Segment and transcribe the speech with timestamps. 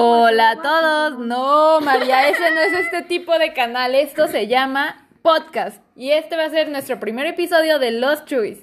[0.00, 1.18] Hola a todos.
[1.18, 3.96] No, María, ese no es este tipo de canal.
[3.96, 5.82] Esto se llama podcast.
[5.96, 8.60] Y este va a ser nuestro primer episodio de Los Chuis.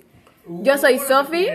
[0.48, 1.46] Yo soy Sofi.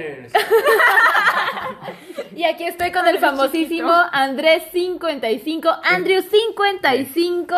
[2.37, 7.57] y aquí estoy con el famosísimo Andrés 55, Andrew 55.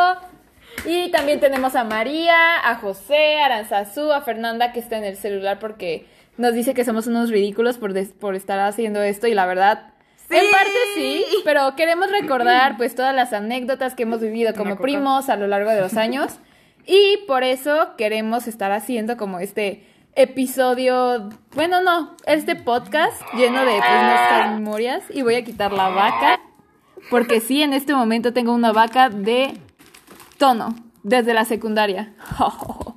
[0.84, 5.16] Y también tenemos a María, a José, a Aranzazú, a Fernanda que está en el
[5.16, 9.46] celular porque nos dice que somos unos ridículos por, por estar haciendo esto y la
[9.46, 9.91] verdad...
[10.32, 15.28] En parte sí, pero queremos recordar pues todas las anécdotas que hemos vivido como primos
[15.28, 16.38] a lo largo de los años.
[16.86, 23.78] Y por eso queremos estar haciendo como este episodio, bueno no, este podcast lleno de
[23.78, 25.04] pues, nuestras memorias.
[25.10, 26.40] Y voy a quitar la vaca
[27.10, 29.58] porque sí en este momento tengo una vaca de
[30.38, 32.14] tono desde la secundaria.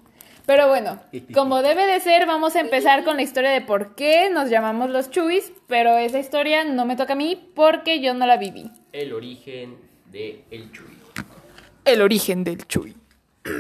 [0.46, 1.00] Pero bueno,
[1.34, 4.90] como debe de ser, vamos a empezar con la historia de por qué nos llamamos
[4.92, 8.72] los Chubis, pero esa historia no me toca a mí porque yo no la viví.
[8.92, 9.78] El origen
[10.12, 10.86] de el Chuy.
[11.84, 12.96] El origen del Chuy.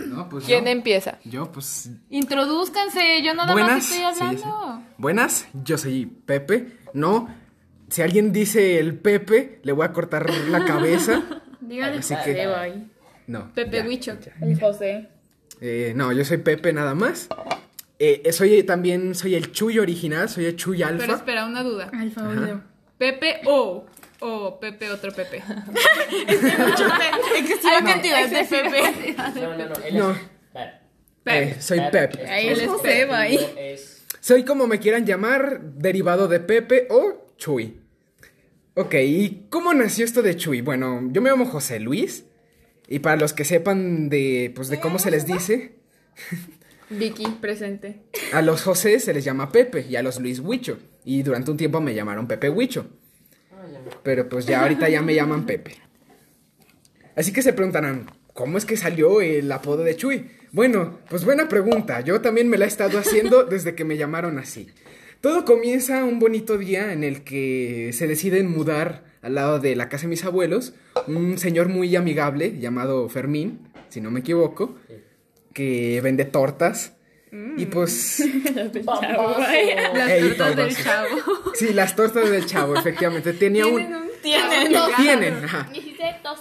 [0.08, 1.19] No, pues ¿Quién yo, empieza?
[1.25, 3.72] yo, pues Introduzcanse, yo nada buenas.
[3.72, 4.42] más estoy hablando.
[4.80, 4.94] sí.
[4.97, 6.77] Buenas, yo soy Pepe.
[6.94, 7.30] No,
[7.89, 11.23] si alguien dice el Pepe, le voy a cortar la cabeza.
[11.61, 12.47] Díganle Así que-.
[13.27, 13.52] No.
[13.53, 14.17] Pepe Huicho.
[14.42, 15.09] El José.
[15.61, 17.28] Eh, no, yo soy Pepe nada más.
[17.98, 21.06] Eh, soy también soy el Chuy original, soy el Chuy Alfa.
[21.06, 21.89] Pero espera, una duda.
[21.94, 22.66] Alfa Ajá.
[22.98, 23.86] ¿Pepe o?
[24.20, 25.42] O Pepe otro Pepe.
[27.67, 29.16] Hay cantidad de Pepe.
[29.36, 29.76] No, no, no.
[29.86, 30.11] Él No.
[30.11, 30.17] es
[31.23, 31.50] Pep.
[31.50, 32.28] Eh, soy Pepe.
[32.28, 33.36] Ahí él es José, Pepe, ahí.
[33.36, 37.80] yo Es Soy como me quieran llamar, derivado de Pepe o Chuy.
[38.76, 40.61] Ok, ¿y cómo nació esto de Chuy?
[40.61, 42.26] Bueno, yo me llamo José Luis.
[42.88, 45.75] Y para los que sepan de, pues, de cómo se les dice,
[46.89, 48.02] Vicky, presente.
[48.33, 50.77] a los José se les llama Pepe y a los Luis Huicho.
[51.03, 52.88] Y durante un tiempo me llamaron Pepe Huicho.
[54.03, 55.77] Pero pues ya ahorita ya me llaman Pepe.
[57.15, 60.30] Así que se preguntarán, ¿cómo es que salió el apodo de Chuy?
[60.52, 62.02] Bueno, pues buena pregunta.
[62.02, 64.67] Yo también me la he estado haciendo desde que me llamaron así.
[65.21, 69.89] Todo comienza un bonito día en el que se deciden mudar al lado de la
[69.89, 70.76] casa de mis abuelos
[71.08, 74.76] un señor muy amigable llamado Fermín, si no me equivoco,
[75.54, 76.94] que vende tortas.
[77.58, 78.23] Y pues...
[78.86, 79.39] Famoso.
[79.39, 81.08] Las Ey, tortas del chavo.
[81.54, 83.33] Sí, las tortas del chavo, efectivamente.
[83.33, 84.06] Tenía un...
[84.22, 84.73] Tienen.
[84.95, 85.67] Tienen, ajá.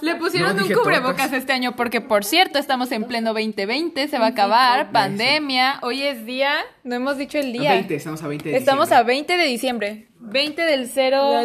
[0.01, 1.33] Le pusieron No, un cubrebocas tortas.
[1.33, 5.79] este año porque, por cierto, estamos en pleno 2020, se va a acabar, pandemia.
[5.81, 7.71] Hoy es día, no hemos dicho el día.
[7.71, 9.13] A 20, estamos a 20 de Estamos a diciembre.
[9.15, 10.07] 20 de diciembre.
[10.19, 11.41] 20 del 0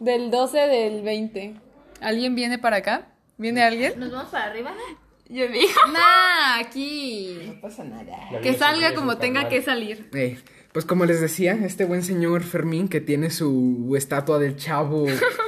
[0.00, 1.54] del 12 del 20.
[2.02, 3.06] ¿Alguien viene para acá?
[3.38, 3.98] ¿Viene alguien?
[3.98, 4.72] ¿Nos vamos para arriba?
[5.28, 5.68] Yo digo.
[5.92, 7.58] Nah, aquí.
[7.62, 10.08] La Que vida salga es como tenga que salir.
[10.12, 10.38] Eh,
[10.72, 15.06] pues como les decía, este buen señor Fermín que tiene su estatua del chavo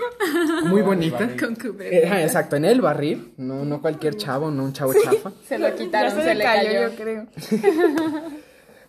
[0.67, 1.29] muy bonita.
[1.39, 5.33] Con Eh, exacto, en el barril, no, no cualquier chavo, no un chavo chafa.
[5.49, 6.89] Se lo quitaron, se, le cayó.
[6.89, 7.27] yo creo.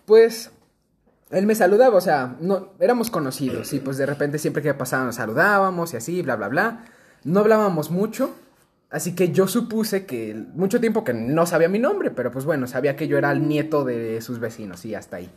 [0.04, 0.50] Pues
[1.30, 5.04] él me saludaba, o sea, no éramos conocidos y pues de repente siempre que pasaba
[5.04, 6.84] nos saludábamos y así, bla, bla, bla.
[7.26, 8.36] No hablábamos mucho,
[8.88, 12.68] así que yo supuse que mucho tiempo que no sabía mi nombre, pero pues bueno,
[12.68, 15.28] sabía que yo era el nieto de sus vecinos y hasta ahí.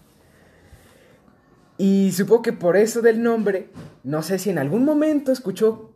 [1.80, 3.72] Y supongo que por eso del nombre,
[4.04, 5.96] no sé si en algún momento escuchó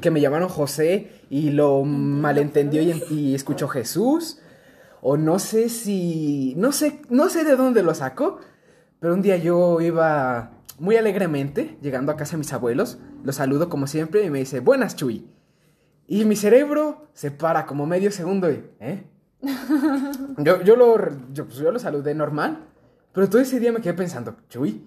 [0.00, 4.40] que me llamaron José y lo malentendió y, y escuchó Jesús.
[5.00, 6.54] O no sé si.
[6.56, 8.40] No sé, no sé de dónde lo sacó.
[8.98, 12.98] Pero un día yo iba muy alegremente, llegando a casa de mis abuelos.
[13.24, 15.28] Lo saludo como siempre y me dice, buenas, Chuy.
[16.06, 19.04] Y mi cerebro se para como medio segundo y, ¿eh?
[20.38, 20.96] Yo, yo, lo,
[21.32, 22.66] yo, pues, yo lo saludé normal.
[23.12, 24.86] Pero todo ese día me quedé pensando, Chuy.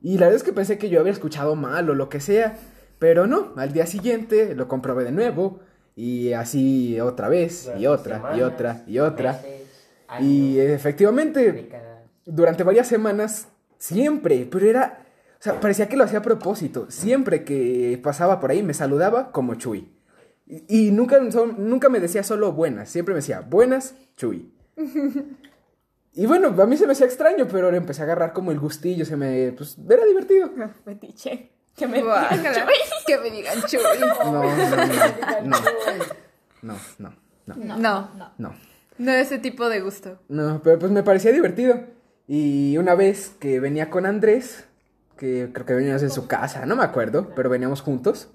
[0.00, 2.56] Y la verdad es que pensé que yo había escuchado mal o lo que sea.
[2.98, 5.60] Pero no, al día siguiente lo comprobé de nuevo.
[5.96, 9.32] Y así otra vez, y otra, y otra, y otra.
[9.32, 9.62] meses,
[10.20, 12.00] Y efectivamente, décadas.
[12.24, 15.03] durante varias semanas, siempre, pero era,
[15.44, 16.86] sea, parecía que lo hacía a propósito.
[16.90, 19.92] Siempre que pasaba por ahí me saludaba como Chuy.
[20.46, 24.52] Y, y nunca, son- nunca me decía solo buenas, siempre me decía buenas, Chuy.
[26.16, 28.60] Y bueno, a mí se me hacía extraño, pero le empecé a agarrar como el
[28.60, 30.48] gustillo, se me, pues, era divertido.
[30.84, 31.50] Metiche.
[31.76, 32.62] Que me digan Chuy.
[33.04, 33.80] Que me digan Chuy.
[34.22, 34.44] No, no,
[35.42, 35.56] no,
[36.62, 37.14] no, no,
[37.48, 37.78] no, no,
[38.14, 38.54] No, no.
[38.98, 40.20] no ese tipo de gusto.
[40.28, 41.80] No, pero pues me parecía divertido.
[42.28, 44.66] Y una vez que venía con Andrés,
[45.16, 48.28] que creo que veníamos en su casa, no me acuerdo, pero veníamos juntos.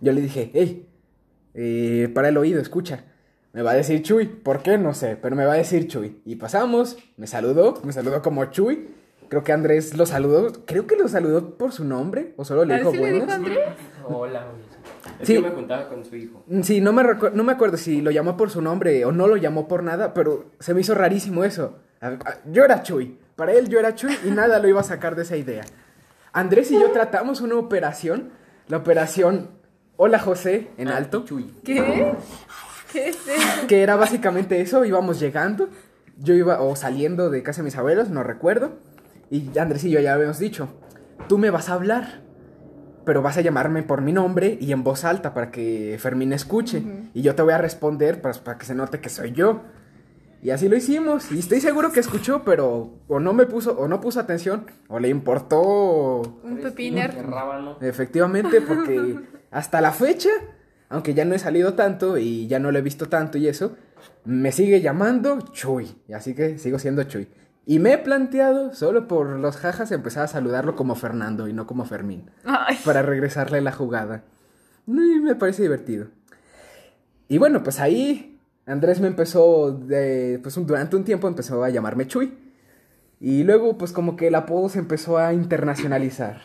[0.00, 0.88] Yo le dije, hey,
[1.54, 3.04] eh, para el oído, escucha.
[3.52, 4.76] Me va a decir Chuy, ¿por qué?
[4.76, 6.20] No sé, pero me va a decir Chuy.
[6.26, 8.88] Y pasamos, me saludó, me saludó como Chuy.
[9.30, 12.74] Creo que Andrés lo saludó, creo que lo saludó por su nombre, o solo le
[12.74, 13.36] ¿A dijo él sí le dijo buenas.
[13.36, 13.58] Andrés?
[14.04, 14.62] Hola, güey.
[15.20, 15.34] Es Sí.
[15.34, 16.44] que me juntaba con su hijo.
[16.62, 17.02] Sí, no me,
[17.32, 20.12] no me acuerdo si lo llamó por su nombre o no lo llamó por nada,
[20.14, 21.78] pero se me hizo rarísimo eso.
[22.00, 24.84] A- a- Yo era Chuy, para él yo era Chuy y nada lo iba a
[24.84, 25.64] sacar de esa idea.
[26.32, 28.30] Andrés y yo tratamos una operación,
[28.68, 29.50] la operación
[29.98, 31.54] Hola José en alto, Chuy.
[31.64, 32.12] ¿Qué?
[32.92, 33.66] ¿Qué es eso?
[33.66, 35.68] que era básicamente eso, íbamos llegando,
[36.18, 38.72] yo iba o saliendo de casa de mis abuelos, no recuerdo,
[39.30, 40.68] y Andrés y yo ya habíamos dicho,
[41.28, 42.20] tú me vas a hablar,
[43.04, 46.82] pero vas a llamarme por mi nombre y en voz alta para que Fermín escuche,
[47.14, 49.62] y yo te voy a responder para, para que se note que soy yo.
[50.46, 53.88] Y así lo hicimos, y estoy seguro que escuchó, pero o no me puso, o
[53.88, 57.16] no puso atención, o le importó Un pepiner.
[57.80, 59.18] Efectivamente, porque
[59.50, 60.28] hasta la fecha,
[60.88, 63.76] aunque ya no he salido tanto y ya no lo he visto tanto y eso,
[64.24, 65.96] me sigue llamando Chuy.
[66.06, 67.26] Y así que sigo siendo Chuy.
[67.66, 71.66] Y me he planteado, solo por los jajas, empezar a saludarlo como Fernando y no
[71.66, 72.30] como Fermín.
[72.44, 72.78] Ay.
[72.84, 74.22] Para regresarle la jugada.
[74.86, 76.06] Y me parece divertido.
[77.26, 78.35] Y bueno, pues ahí
[78.66, 82.36] Andrés me empezó, de, pues un- durante un tiempo empezó a llamarme Chuy.
[83.20, 86.42] Y luego, pues como que el apodo se empezó a internacionalizar.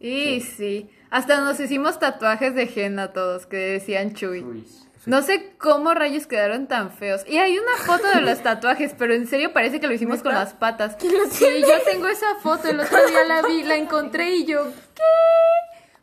[0.00, 0.90] Y sí.
[1.10, 4.64] Hasta nos hicimos tatuajes de henna todos que decían Chuy.
[5.06, 7.22] No sé cómo rayos quedaron tan feos.
[7.26, 10.32] Y hay una foto de los tatuajes, pero en serio parece que lo hicimos con
[10.34, 10.96] las patas.
[11.00, 14.64] Sí, yo tengo esa foto, el otro día la vi, la encontré y yo,
[14.94, 15.02] ¿qué?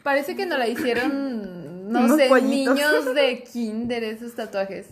[0.03, 2.75] Parece que nos la hicieron, no Unos sé, pollitos.
[2.75, 4.87] niños de kinder esos tatuajes.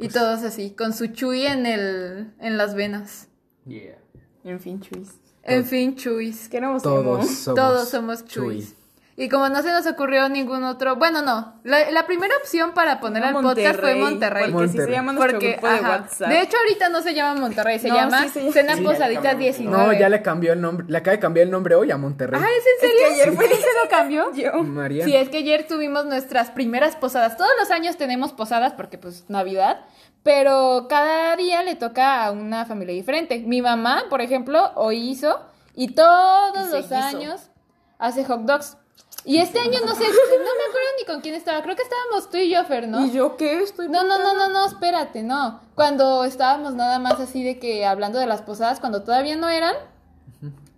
[0.00, 3.28] Y todos así, con su chuy en el, en las venas.
[3.66, 3.98] Yeah.
[4.44, 5.10] En fin, chuis.
[5.42, 6.48] En fin, chuis.
[6.48, 7.22] Queremos Todos emo.
[7.26, 8.56] somos, Todos somos Chuy.
[8.60, 8.74] chuis.
[9.16, 13.00] Y como no se nos ocurrió ningún otro, bueno, no, la, la primera opción para
[13.00, 14.50] poner al podcast fue Monterrey.
[14.50, 14.94] Porque así se Monterrey.
[14.96, 15.88] llama nuestro Porque, grupo de ajá.
[15.90, 16.28] WhatsApp.
[16.30, 18.82] De hecho, ahorita no se llama Monterrey, se No, llama sí se llama- Cena Sí,
[18.82, 19.46] Posadita ya le cambió.
[19.46, 19.76] 19.
[19.86, 22.40] No, ya le cambió el nombre, le acaba de cambiar el nombre hoy a Monterrey.
[22.42, 23.06] Ah, ¿es en serio?
[23.08, 24.32] que ayer fue- ¿Sí se lo cambió?
[24.34, 24.62] Yo.
[24.62, 25.04] María.
[25.04, 27.36] Sí, es que ayer tuvimos nuestras primeras posadas.
[27.36, 29.80] Todos los años tenemos posadas porque pues Navidad,
[30.22, 33.38] pero cada día le toca a una familia diferente.
[33.40, 35.40] Mi mamá, por ejemplo, hoy hizo
[35.74, 36.94] y todos Y se los hizo.
[36.96, 37.50] años
[37.98, 38.78] hace hot dogs.
[39.24, 41.62] Y este año no sé, no me acuerdo ni con quién estaba.
[41.62, 43.04] Creo que estábamos tú y yo, Fer, ¿no?
[43.04, 43.62] ¿Y yo qué?
[43.62, 45.60] Estoy No, no, no, no, no, espérate, no.
[45.74, 49.74] Cuando estábamos nada más así de que hablando de las posadas, cuando todavía no eran,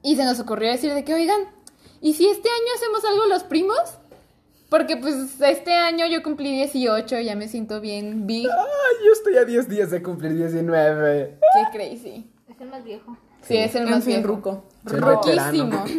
[0.03, 1.39] y se nos ocurrió decir de que, oigan,
[2.01, 3.79] ¿y si este año hacemos algo los primos?
[4.69, 8.49] Porque pues este año yo cumplí 18, ya me siento bien big.
[8.49, 11.39] Ay, yo estoy a 10 días de cumplir 19.
[11.71, 12.29] Qué crazy.
[12.49, 13.17] Es el más viejo.
[13.43, 14.29] Sí, es el En más fin, viejo.
[14.29, 14.65] ruco.
[14.87, 15.85] Soy Roquísimo.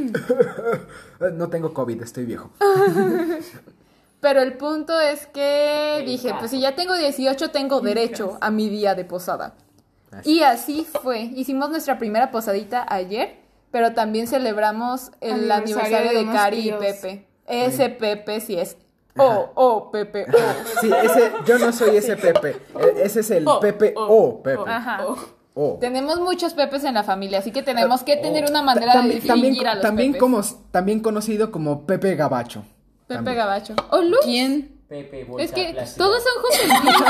[1.33, 2.50] No tengo COVID, estoy viejo.
[4.19, 8.69] Pero el punto es que dije, pues si ya tengo 18, tengo derecho a mi
[8.69, 9.56] día de posada.
[10.12, 10.31] Así.
[10.38, 11.21] Y así fue.
[11.21, 13.38] Hicimos nuestra primera posadita ayer,
[13.71, 16.71] pero también celebramos el Aniversario aniversario de de Cari y.
[16.71, 17.27] Pepe.
[17.47, 18.77] Ese Pepe sí es.
[19.18, 20.25] Oh, oh, Pepe.
[20.29, 20.79] Oh.
[20.81, 22.57] Sí, ese, yo no soy ese Pepe.
[22.79, 24.63] E- Ese es el Oh, Pepe oh, O Pepe.
[24.68, 25.06] Ajá.
[25.55, 25.77] O.
[25.79, 29.19] Tenemos muchos Pepes en la familia, así que tenemos que tener una Ta- manera de
[29.21, 30.19] también, a los también Pepes.
[30.19, 30.41] como,
[30.71, 32.61] también conocido como Pepe Gabacho.
[33.07, 33.38] Pepe también.
[33.38, 33.75] Gabacho.
[33.91, 34.21] ¿O Luis?
[34.23, 34.71] ¿Quién?
[34.89, 36.95] Pepe, bolsa Es que todos son José Luis.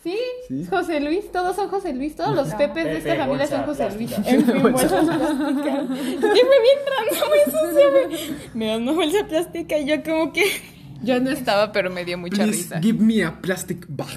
[0.00, 0.16] Sí,
[0.46, 0.64] Sí.
[0.70, 4.12] José Luis, todos son José Luis, todos los Pepes de esta familia son José Luis.
[4.24, 5.80] En fin, bolsa plástica.
[5.82, 8.30] Es que fue bien random eso, ¿sabes?
[8.54, 10.44] Me dan una bolsa plástica y yo como que...
[11.02, 12.80] Yo no estaba, pero me dio mucha Please risa.
[12.80, 14.08] give me a plastic bag.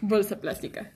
[0.00, 0.92] Bolsa plástica.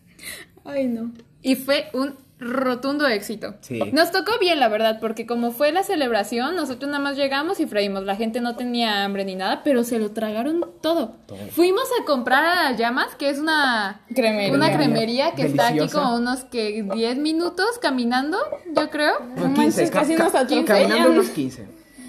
[0.69, 1.13] Ay, no.
[1.43, 3.55] Y fue un rotundo éxito.
[3.63, 3.81] Sí.
[3.93, 7.67] Nos tocó bien, la verdad, porque como fue la celebración, nosotros nada más llegamos y
[7.67, 8.05] freímos.
[8.05, 11.17] La gente no tenía hambre ni nada, pero se lo tragaron todo.
[11.53, 14.53] Fuimos a comprar a Llamas, que es una Cremería.
[14.53, 18.39] una cremería que está aquí como unos que 10 minutos caminando,
[18.77, 19.15] yo creo.
[19.37, 20.33] No, manches, casi nos.
[20.33, 21.67] Caminando unos 15.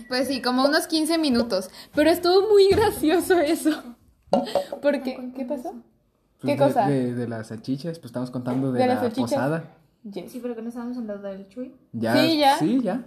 [0.09, 1.69] Pues sí, como unos 15 minutos.
[1.95, 3.83] Pero estuvo muy gracioso eso.
[4.81, 5.73] Porque, ¿qué pasó?
[6.41, 6.87] ¿Qué Pues de- cosa?
[6.87, 9.63] De, de las salchichas, pues estamos contando de, ¿De la posada.
[10.09, 10.31] Yes.
[10.31, 11.73] Sí, pero que no estábamos hablando del Chuy.
[11.91, 12.57] Ya, Sí, ya.
[12.57, 13.01] Sí, ya.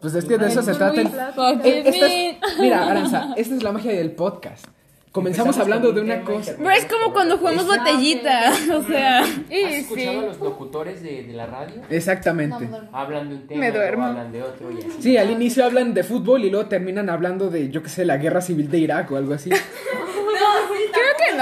[0.00, 1.00] Pues es que de eso se trata.
[1.00, 2.30] el- Eh, esta me.
[2.30, 4.66] es- mira, Aranza, esta es la magia del podcast.
[5.12, 6.52] Comenzamos hablando de un una cosa.
[6.58, 8.52] Pero es como cuando jugamos botellita.
[8.76, 9.20] O sea...
[9.22, 11.80] ¿Has escuchado a los locutores de, de la radio?
[11.88, 12.68] Exactamente.
[12.92, 14.04] Hablan de un tema Me duermo.
[14.04, 14.90] hablan de otro y así.
[15.00, 18.18] Sí, al inicio hablan de fútbol y luego terminan hablando de, yo qué sé, la
[18.18, 19.48] guerra civil de Irak o algo así.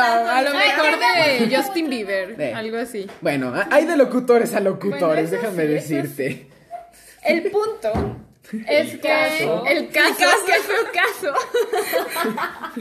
[0.04, 3.06] Que a lo mejor de Justin Bieber, algo así.
[3.20, 6.48] Bueno, hay de locutores a locutores, déjame sí, decirte.
[7.22, 7.92] El punto
[8.66, 9.64] es que caso.
[9.66, 11.34] el caso, qué feo caso.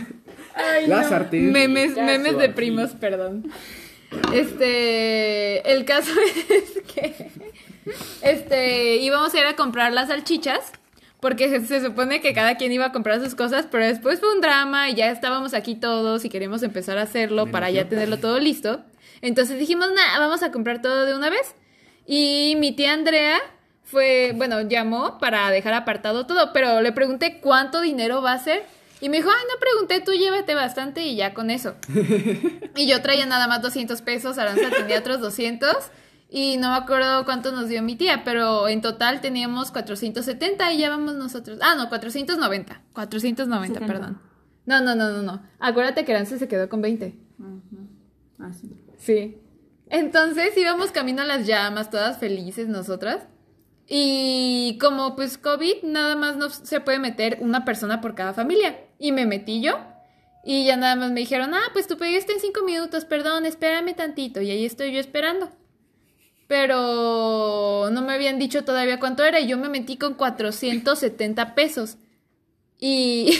[0.55, 1.15] Ay, Las no.
[1.17, 1.41] artes.
[1.41, 3.51] Memes, Caso memes de primos, perdón.
[4.33, 6.11] Este, el caso
[6.49, 7.29] es que
[8.21, 10.71] este íbamos a ir a comprar las salchichas
[11.23, 14.41] porque se, supone que cada quien iba a comprar sus cosas, pero después fue un
[14.41, 18.39] drama y ya estábamos aquí todos y queríamos empezar a hacerlo para ya tenerlo todo
[18.39, 18.81] listo.
[19.21, 21.55] Entonces dijimos, nada, vamos a comprar todo de una vez.
[22.05, 23.39] Y mi tía Andrea
[23.85, 28.65] fue, bueno, llamó para dejar apartado todo, pero le pregunté cuánto dinero va a ser.
[28.99, 31.75] Y me dijo, ay, no pregunté, tú llévate bastante y ya con eso.
[32.75, 35.73] y yo traía nada más 200 pesos, Aranza tenía otros 200.
[36.35, 40.79] Y no me acuerdo cuánto nos dio mi tía, pero en total teníamos 470 y
[40.79, 41.59] ya vamos nosotros.
[41.61, 42.81] Ah, no, 490.
[42.91, 44.19] 490, perdón.
[44.65, 45.43] No, no, no, no, no.
[45.59, 47.15] Acuérdate que Aranza se quedó con 20.
[48.39, 48.67] Ah, sí.
[48.97, 49.37] Sí.
[49.91, 53.27] Entonces íbamos camino a las llamas, todas felices nosotras.
[53.87, 58.79] Y como pues COVID, nada más no se puede meter una persona por cada familia.
[58.97, 59.77] Y me metí yo.
[60.43, 63.45] Y ya nada más me dijeron, ah, pues tu pedido está en cinco minutos, perdón,
[63.45, 64.41] espérame tantito.
[64.41, 65.51] Y ahí estoy yo esperando.
[66.53, 69.39] Pero no me habían dicho todavía cuánto era.
[69.39, 71.97] Y yo me metí con 470 pesos.
[72.79, 73.31] Y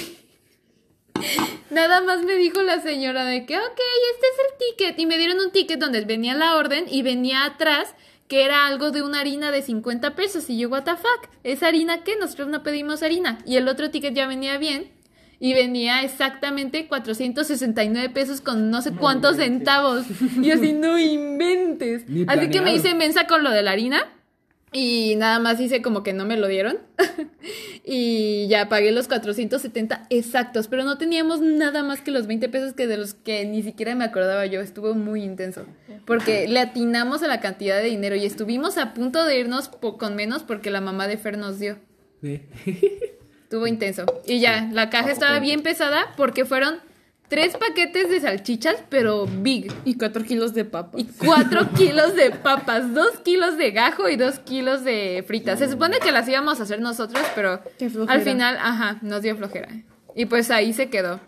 [1.70, 3.80] Nada más me dijo la señora de que, ok,
[4.16, 5.00] este es el ticket.
[5.00, 7.94] Y me dieron un ticket donde venía la orden y venía atrás
[8.28, 10.50] que era algo de una harina de 50 pesos.
[10.50, 12.16] Y yo, what the fuck, ¿esa harina qué?
[12.16, 13.44] Nosotros no pedimos harina.
[13.46, 14.92] Y el otro ticket ya venía bien.
[15.44, 20.06] Y venía exactamente 469 pesos con no sé cuántos centavos.
[20.42, 22.06] Y así, no inventes.
[22.28, 24.10] Así que me hice mensa con lo de la harina.
[24.72, 26.78] Y nada más hice como que no me lo dieron.
[27.84, 30.70] y ya pagué los 470 exactos.
[30.70, 33.96] Pero no teníamos nada más que los 20 pesos que de los que ni siquiera
[33.96, 34.62] me acordaba yo.
[34.62, 35.66] Estuvo muy intenso.
[36.06, 40.16] Porque le atinamos a la cantidad de dinero y estuvimos a punto de irnos con
[40.16, 41.80] menos porque la mamá de Fer nos dio.
[43.54, 44.06] Estuvo intenso.
[44.26, 46.80] Y ya, la caja estaba bien pesada porque fueron
[47.28, 49.72] tres paquetes de salchichas, pero big.
[49.86, 51.00] Y cuatro kilos de papas.
[51.00, 55.60] Y cuatro kilos de papas, dos kilos de gajo y dos kilos de fritas.
[55.60, 58.12] Se supone que las íbamos a hacer nosotros, pero Qué flojera.
[58.12, 59.68] al final, ajá, nos dio flojera.
[60.16, 61.20] Y pues ahí se quedó.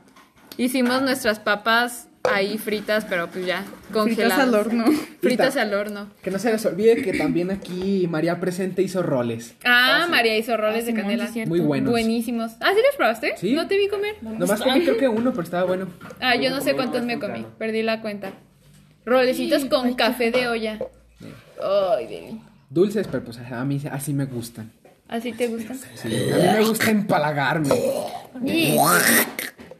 [0.57, 4.37] Hicimos nuestras papas ahí fritas, pero pues ya, congeladas.
[4.37, 4.85] Fritas al horno.
[5.21, 6.09] Fritas al horno.
[6.21, 9.55] Que no se les olvide que también aquí María Presente hizo roles.
[9.63, 11.29] Ah, María hizo roles de Simón, canela.
[11.47, 11.91] Muy buenos.
[11.91, 12.51] Buenísimos.
[12.59, 13.35] Ah, ¿sí los probaste?
[13.37, 13.53] Sí.
[13.53, 14.15] ¿No te vi comer?
[14.21, 15.87] Nomás comí creo que uno, pero estaba bueno.
[16.19, 17.45] Ah, yo no sé cuántos me comí.
[17.57, 18.33] Perdí la cuenta.
[19.05, 20.79] Rolecitos con café de olla.
[21.61, 22.41] Ay, Deli.
[22.69, 24.71] Dulces, pero pues a mí así me gustan.
[25.07, 25.77] ¿Así te gustan?
[25.77, 27.69] Sí, a mí me gusta empalagarme.
[28.45, 28.75] Sí.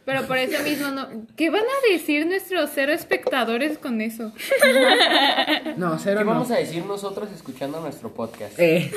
[0.06, 1.08] Pero por eso mismo no.
[1.36, 4.32] ¿Qué van a decir nuestros cero espectadores con eso?
[5.76, 6.30] No, cero ¿Qué no.
[6.30, 8.58] vamos a decir nosotros escuchando nuestro podcast?
[8.58, 8.90] Eh,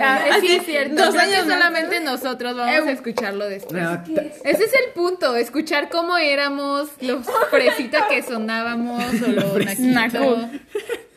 [0.00, 0.96] Ah, sí, es cierto.
[1.04, 3.82] Dos años solamente nosotros vamos a escucharlo después.
[3.82, 4.02] no,
[4.44, 10.48] Ese es el punto, escuchar cómo éramos, los fresita que sonábamos o lo naquito,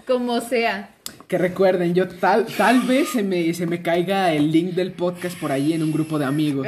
[0.06, 0.90] como sea.
[1.30, 5.40] Que recuerden, yo tal, tal vez se me, se me caiga el link del podcast
[5.40, 6.66] por ahí en un grupo de amigos.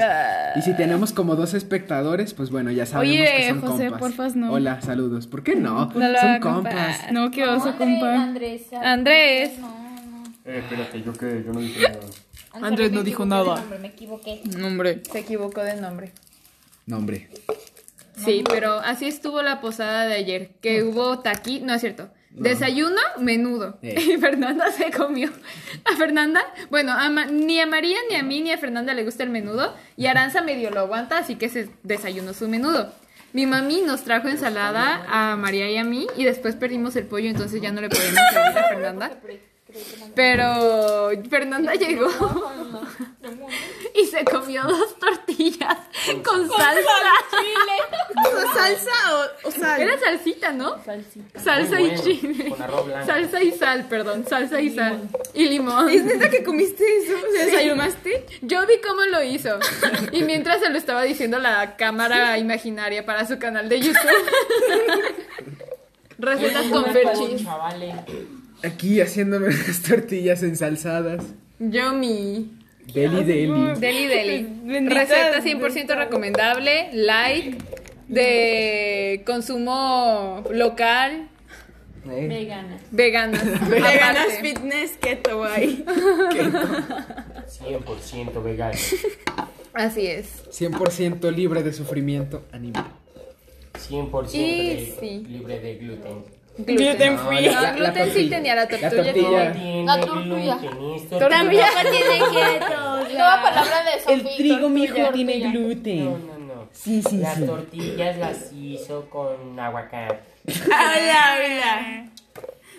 [0.56, 4.00] Y si tenemos como dos espectadores, pues bueno, ya sabemos Oye, que son José, compas.
[4.00, 4.54] porfas, no.
[4.54, 5.26] Hola, saludos.
[5.26, 5.88] ¿Por qué no?
[5.88, 6.98] No lo son compas.
[7.00, 7.12] compa.
[7.12, 8.14] No, qué oso, compa.
[8.22, 8.72] Andrés.
[8.72, 9.58] Andrés.
[9.58, 10.24] No, no.
[10.46, 12.00] Eh, espérate, yo que yo no dije nada.
[12.68, 13.56] Andrés no dijo nada.
[13.56, 14.42] nombre, Me equivoqué.
[14.60, 15.02] No, hombre.
[15.12, 16.12] Se equivocó de nombre.
[16.86, 17.30] No, hombre.
[18.16, 22.10] Sí, pero así estuvo la posada de ayer, que hubo taqui, no es cierto.
[22.34, 23.78] Desayuno, menudo.
[23.82, 23.96] Eh.
[24.14, 25.30] Y Fernanda se comió.
[25.86, 29.04] A Fernanda, bueno, a Ma- ni a María, ni a mí, ni a Fernanda le
[29.04, 29.76] gusta el menudo.
[29.98, 32.94] Y Aranza medio lo aguanta, así que se desayunó su menudo.
[33.34, 37.30] Mi mami nos trajo ensalada a María y a mí, y después perdimos el pollo,
[37.30, 39.12] entonces ya no le podemos servir a Fernanda.
[40.16, 42.08] Pero Fernanda llegó
[43.96, 45.78] y se comió dos tortillas
[46.24, 46.92] con salsa.
[48.54, 48.92] ¿Salsa
[49.44, 49.82] o, o sal?
[49.82, 50.76] Era salsita, ¿no?
[51.36, 52.50] Salsa Muy y bueno, chile.
[52.50, 53.06] con arroz blanco.
[53.06, 54.26] Salsa y sal, perdón.
[54.28, 55.10] Salsa y sal.
[55.34, 55.90] Y limón.
[55.90, 57.14] ¿Es neta que comiste eso?
[57.34, 58.26] ¿Se desayunaste?
[58.42, 59.58] Yo vi cómo lo hizo.
[60.12, 64.02] Y mientras se lo estaba diciendo la cámara imaginaria para su canal de YouTube.
[66.18, 67.46] Recetas con Ferchis.
[68.64, 71.24] Aquí haciéndome las tortillas ensalzadas.
[71.60, 72.52] Yomi.
[72.94, 73.74] Deli, deli.
[73.80, 74.48] Deli Deli.
[74.90, 76.90] Receta 100% recomendable.
[76.94, 77.58] Like.
[78.08, 81.28] De consumo local.
[82.10, 82.78] Eh, Vegana.
[82.92, 83.70] Veganas.
[83.70, 84.42] Veganas Aparte.
[84.42, 85.86] fitness keto, güey.
[85.86, 88.78] 100% vegano.
[89.74, 90.44] Así es.
[90.52, 92.88] 100% libre de sufrimiento animal.
[93.90, 95.24] 100% Y de- sí.
[95.30, 96.24] libre de gluten.
[96.58, 97.46] Gluten No, free.
[97.46, 98.36] la- No, la gluten sí tortilla.
[98.38, 98.90] tenía la La tortilla.
[99.04, 99.54] tortilla.
[99.54, 100.58] Tiene La tortilla.
[101.20, 101.68] Tortilla.
[101.82, 103.08] tiene quieto.
[103.12, 104.60] Nueva palabra de Sofía.
[104.60, 105.52] tortilla.
[105.52, 106.06] gluten.
[106.06, 106.70] No, no, no.
[106.74, 107.46] Sí, sí, Las sí.
[107.46, 110.20] tortillas las hizo con aguacate.
[110.66, 112.06] Hola, hola.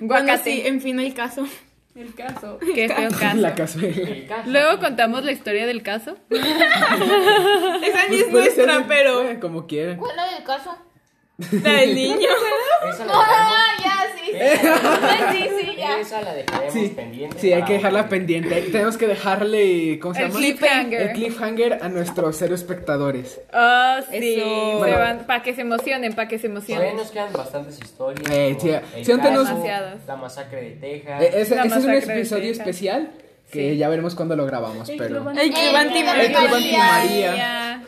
[0.00, 0.50] Bueno, Guacate.
[0.52, 1.46] sí, en fin, el caso.
[1.94, 2.58] El caso.
[2.74, 3.36] Qué feo caso.
[3.36, 3.48] La.
[3.50, 3.54] El
[4.26, 4.42] caso.
[4.46, 6.16] Luego contamos la historia del caso.
[6.30, 9.40] Esa ni es Puede ser nuestra, pero.
[9.40, 9.96] Como quieran.
[9.98, 10.76] ¿Cuál es el caso?
[11.62, 12.28] La del niño.
[12.88, 14.38] Esa la Ah, ya, sí, sí.
[15.32, 15.98] Sí, sí, ya.
[16.00, 17.38] esa la dejaremos Sí, pendiente.
[17.38, 18.10] sí, hay para que dejarla otro.
[18.10, 18.62] pendiente.
[18.62, 20.38] Tenemos que dejarle, ¿cómo se El llama?
[20.40, 21.00] cliffhanger.
[21.02, 23.40] El cliffhanger a nuestros cero espectadores.
[23.52, 24.34] Oh, sí.
[24.40, 24.78] Eso.
[24.78, 25.18] Bueno.
[25.26, 26.96] para que se emocionen, para que se Todavía emocionen.
[26.96, 28.30] nos quedan bastantes historias.
[28.30, 29.96] Eh, como sí, el sí, Demasiadas.
[30.06, 31.22] La masacre de Texas.
[31.22, 32.58] Eh, ese, La ese es un masacre de episodio Texas.
[32.66, 33.10] especial
[33.52, 35.04] que ya veremos cuándo lo grabamos, pero...
[35.30, 36.32] El Club Anti El.
[36.32, 37.82] Club Antimaría.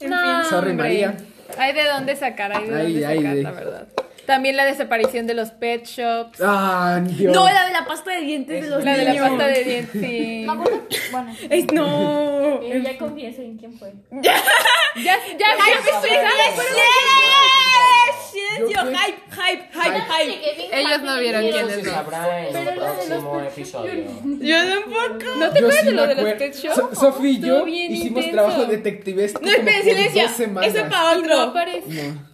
[0.00, 0.50] En No, fin.
[0.50, 0.74] Sorry, hombre.
[0.88, 1.16] María.
[1.58, 3.86] Hay de dónde sacar, hay de Ay, dónde ay, sacar, de- la verdad.
[4.26, 6.40] También la desaparición de los pet shops.
[6.42, 7.34] Ah, Dios.
[7.34, 9.28] No, la de la pasta de dientes de los La de la niños.
[9.28, 10.44] pasta de dientes, sí.
[10.46, 10.82] Me acuerdo.
[11.12, 11.36] Bueno.
[11.50, 12.62] Es, no.
[12.62, 13.92] Eh, ya confiesen quién fue.
[14.96, 15.46] Ya, ya,
[18.58, 20.80] yo, hype, hype, hype, hype.
[20.80, 21.74] Ellos no vieron quién Eso es.
[21.74, 21.90] se no.
[21.92, 24.04] sabrá en el próximo episodio.
[24.40, 25.34] Yo tampoco.
[25.38, 26.74] ¿No te acuerdas de lo de los pet shops?
[26.76, 30.28] So- Sofi y yo hicimos trabajo detectivesco No, por silencio.
[30.28, 30.70] semanas.
[30.74, 31.54] Ese para otro.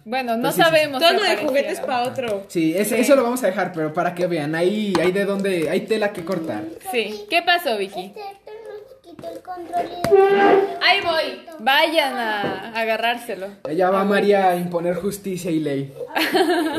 [0.05, 0.99] Bueno, no sabemos.
[1.01, 2.45] Todo lo de juguetes para otro.
[2.47, 5.69] Sí, ese- eso lo vamos a dejar, pero para que vean, ahí hay de dónde,
[5.69, 6.63] hay tela que cortar.
[6.91, 7.25] Sí.
[7.29, 8.05] ¿Qué pasó, Vicky?
[8.05, 11.41] Este Héctor nos quitó el control y Ahí voy.
[11.59, 13.47] Vayan a agarrárselo.
[13.63, 15.93] Allá va María a imponer justicia y ley.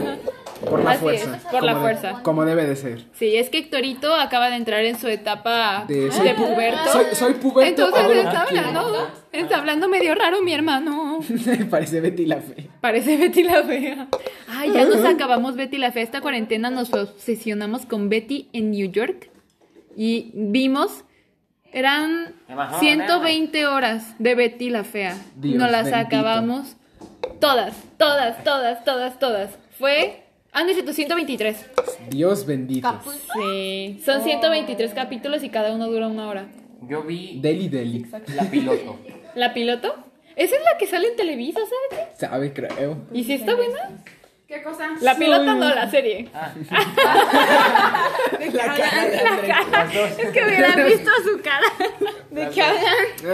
[0.68, 1.36] Por la Así fuerza.
[1.36, 2.20] es, por la de- fuerza.
[2.22, 3.04] como debe de ser.
[3.14, 6.92] Sí, es que Héctorito acaba de entrar en su etapa De, de, soy, pu- puberto.
[6.92, 7.68] soy, soy puberto.
[7.82, 11.18] Entonces ahora está hablando, está hablando medio raro mi hermano.
[11.70, 12.68] Parece Betty la fe.
[12.80, 14.06] Parece Betty la Fea.
[14.48, 16.04] Ay, ya nos acabamos Betty la Fea.
[16.04, 19.30] Esta cuarentena nos obsesionamos con Betty en New York.
[19.96, 21.02] Y vimos,
[21.72, 22.34] eran
[22.78, 25.16] 120 horas de Betty la Fea.
[25.36, 26.06] Dios nos las bendito.
[26.06, 26.76] acabamos
[27.40, 29.50] todas, todas, todas, todas, todas.
[29.78, 30.18] Fue...
[30.52, 31.56] Ah, no, es cierto, 123.
[32.10, 33.00] Dios bendito.
[33.34, 36.46] Sí, son 123 capítulos y cada uno dura una hora.
[36.82, 38.06] Yo vi Deli Deli.
[38.34, 38.98] la piloto.
[39.34, 39.94] ¿La piloto?
[40.36, 42.18] Esa es la que sale en Televisa, ¿sabes?
[42.18, 42.98] Sabe, creo.
[43.12, 44.02] ¿Y si está buena?
[44.52, 44.90] ¿Qué cosa?
[45.00, 46.28] La piloto no, la serie.
[46.34, 46.52] Ah,
[48.52, 49.84] La cara.
[50.18, 51.66] Es que hubieran visto su cara.
[52.30, 52.84] ¿De qué hablan?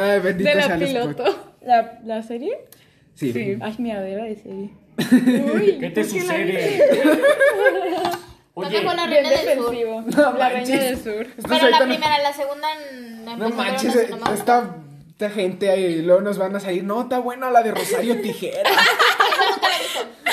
[0.00, 1.16] Ay, bendito De la sea el spot.
[1.16, 1.52] piloto.
[1.62, 2.56] ¿La, ¿La serie?
[3.14, 3.58] Sí.
[3.60, 4.70] Ay, miadera de serie.
[5.80, 6.82] ¿Qué te sucede?
[8.54, 9.70] Oye, la Bien reina del sur.
[9.70, 10.02] defensivo.
[10.02, 10.68] No la manches.
[10.68, 11.26] reina del sur.
[11.48, 12.68] Pero la no- primera, la segunda
[13.24, 14.76] no No manches, esta,
[15.10, 16.84] esta gente ahí luego nos van a salir.
[16.84, 18.70] No, está buena la de Rosario Tijera.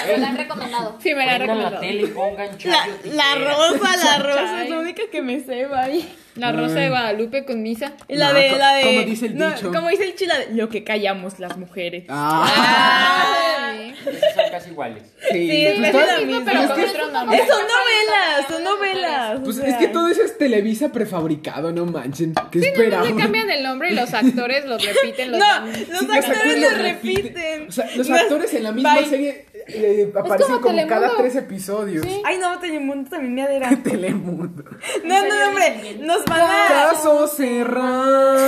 [0.07, 0.97] Me la han recomendado.
[1.01, 1.79] Sí, me la he prendan la recomendado.
[1.81, 3.53] tele pongan La, Chayo la Tijera.
[3.55, 6.05] rosa, la rosa es la única que me sé, bye.
[6.35, 7.93] La Rosa de Guadalupe con misa.
[8.09, 8.83] Y la No, de, co- la de.
[8.83, 9.71] como dice el no, dicho.
[9.71, 12.03] Como dice el chila, de lo que callamos las mujeres.
[12.09, 13.95] Ah, Ay.
[14.05, 15.03] Esas son casi iguales.
[15.31, 15.49] sí.
[15.49, 16.41] Sí, pues, es todo- la misma.
[16.45, 17.37] pero es con que, otro nombre.
[17.37, 19.39] Eh, son novelas, son novelas.
[19.45, 19.77] pues o es sea.
[19.79, 22.33] que todo eso es Televisa prefabricado, no manchen.
[22.51, 23.15] ¿Qué Sí, no, esperaban?
[23.15, 26.61] le cambian el nombre y los actores los repiten, los No, dan- los Sí, actores
[26.61, 27.67] lo repiten.
[27.69, 29.05] O sea, los actores en la misma Bye.
[29.05, 32.05] serie eh, aparecen como como, cada tres episodios.
[32.23, 33.69] Ay, no, Telemundo también me adera.
[33.83, 34.63] Telemundo.
[35.03, 36.67] No, no, hombre, nos van a.
[36.67, 38.45] Caso cerrado.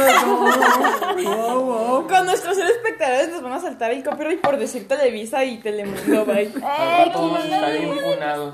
[2.07, 6.51] Con nuestros espectadores nos van a saltar el copyright por decir Televisa y Telemundo, bye.
[6.63, 8.53] Al rato vamos a estar impunados.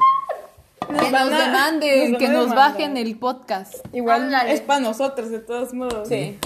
[0.87, 3.75] Que nos van a- demanden, nos que nos bajen el podcast.
[3.93, 4.53] Igual Ándale.
[4.53, 6.07] es para nosotros, de todos modos.
[6.09, 6.37] Sí.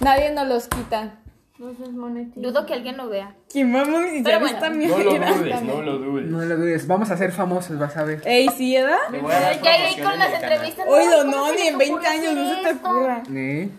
[0.00, 1.19] Nadie nos los quita.
[1.60, 2.08] No.
[2.36, 3.34] Dudo que alguien lo vea.
[3.52, 5.32] ¿Quién va a monetizar Pero bueno, esta No lo mierda?
[5.32, 6.26] dudes, no lo dudes.
[6.30, 8.22] No lo dudes, vamos a ser famosos, vas a ver.
[8.24, 8.96] Ey, ¿sí, edad?
[9.10, 10.52] Te voy a dar Ya ahí promoción con en las canal.
[10.52, 10.86] entrevistas.
[10.88, 12.88] Oído, ¿cómo no, se ni les en 20 ocurre años no se te esto?
[12.88, 12.90] ¿Eh?
[12.90, 13.22] ocurra.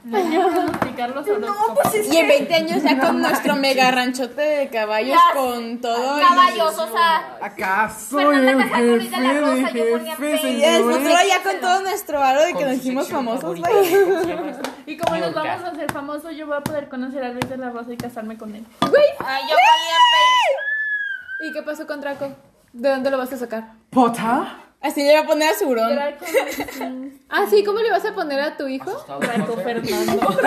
[0.03, 1.95] Diagnosticar los horóscopos.
[2.11, 5.39] Y en 20 años ya con nuestro mega ranchote de caballos Ya.
[5.39, 6.19] con todo.
[6.19, 7.37] y- Caballos, o sea.
[7.41, 10.49] ¿Acaso Fernanda el Cajacurí jefe de la Rosa, de yo ponía jefes fe.
[10.51, 10.97] Y el señores?
[10.97, 14.70] futuro ya con todo nuestro aro de que nos hicimos famosos, favorita.
[14.85, 17.57] Y como nos vamos a hacer famosos, yo voy a poder conocer a Luis de
[17.57, 18.65] la Rosa y casarme con él.
[18.81, 19.95] Ay, yo valía
[21.43, 22.31] ¿Y qué pasó con Draco?
[22.73, 23.73] ¿De dónde lo vas a sacar?
[23.89, 24.57] ¿Pota?
[24.81, 25.93] Así le va a poner a su hurón.
[25.95, 26.25] Draco
[27.29, 28.91] Ah, sí, ¿cómo le vas a poner a tu hijo?
[29.19, 30.37] Draco Fernando.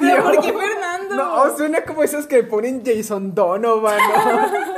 [0.00, 1.14] ¿Pero por qué Fernando?
[1.14, 4.77] No, suena como esos que ponen Jason Donovan, ¿no?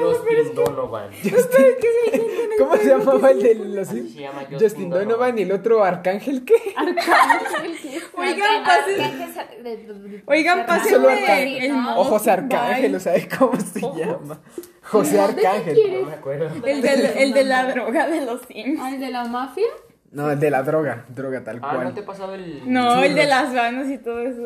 [0.00, 1.10] Justin Donovan.
[2.58, 5.84] ¿Cómo se llamaba el de los Así se llama Justin Justin Donovan y el otro
[5.84, 6.54] Arcángel qué?
[8.16, 11.62] Oigan, pasen, oigan, pásenme Arcángel.
[11.64, 12.08] el O mouse.
[12.08, 14.40] José Arcángel, o sea, ¿cómo se llama?
[14.82, 15.78] José Arcángel.
[16.02, 16.50] No me acuerdo.
[16.66, 18.80] El de, el de la droga de los Sims.
[18.80, 19.66] ¿Al de la mafia?
[20.10, 21.94] No, el de la droga, droga tal Ah, ¿no cual.
[21.94, 22.62] te he pasado el...?
[22.72, 24.42] No, el de las manos y todo eso.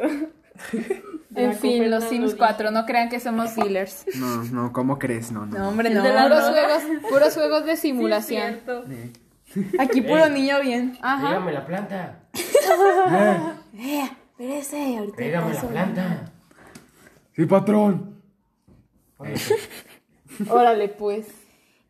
[1.34, 2.36] En fin, los Sims dice.
[2.36, 4.04] 4, no crean que somos dealers.
[4.16, 5.32] No, no, ¿cómo crees?
[5.32, 5.58] No, no.
[5.58, 6.02] No, hombre, no.
[6.02, 8.60] Puros juegos, puros juegos de simulación.
[8.64, 8.84] Cierto.
[9.78, 10.98] Aquí puro niño bien.
[11.00, 11.28] Ajá.
[11.28, 12.20] Pégame la planta.
[13.72, 15.16] Espérese, ahorita.
[15.16, 16.32] Pégame la planta.
[17.34, 18.22] Sí, patrón.
[20.48, 21.26] Órale, pues.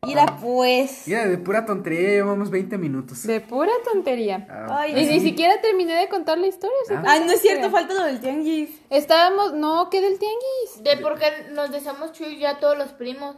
[0.05, 1.03] Mira pues.
[1.07, 3.23] Mira, de pura tontería llevamos 20 minutos.
[3.23, 4.47] De pura tontería.
[4.49, 6.75] Ah, Ay, Y ni siquiera terminé de contar la historia.
[6.87, 6.93] ¿sí?
[7.05, 8.69] Ay, no es cierto, falta lo del tianguis.
[8.89, 10.83] Estábamos, no, ¿qué del tianguis?
[10.83, 13.35] De por qué nos deseamos Chuy ya todos los primos.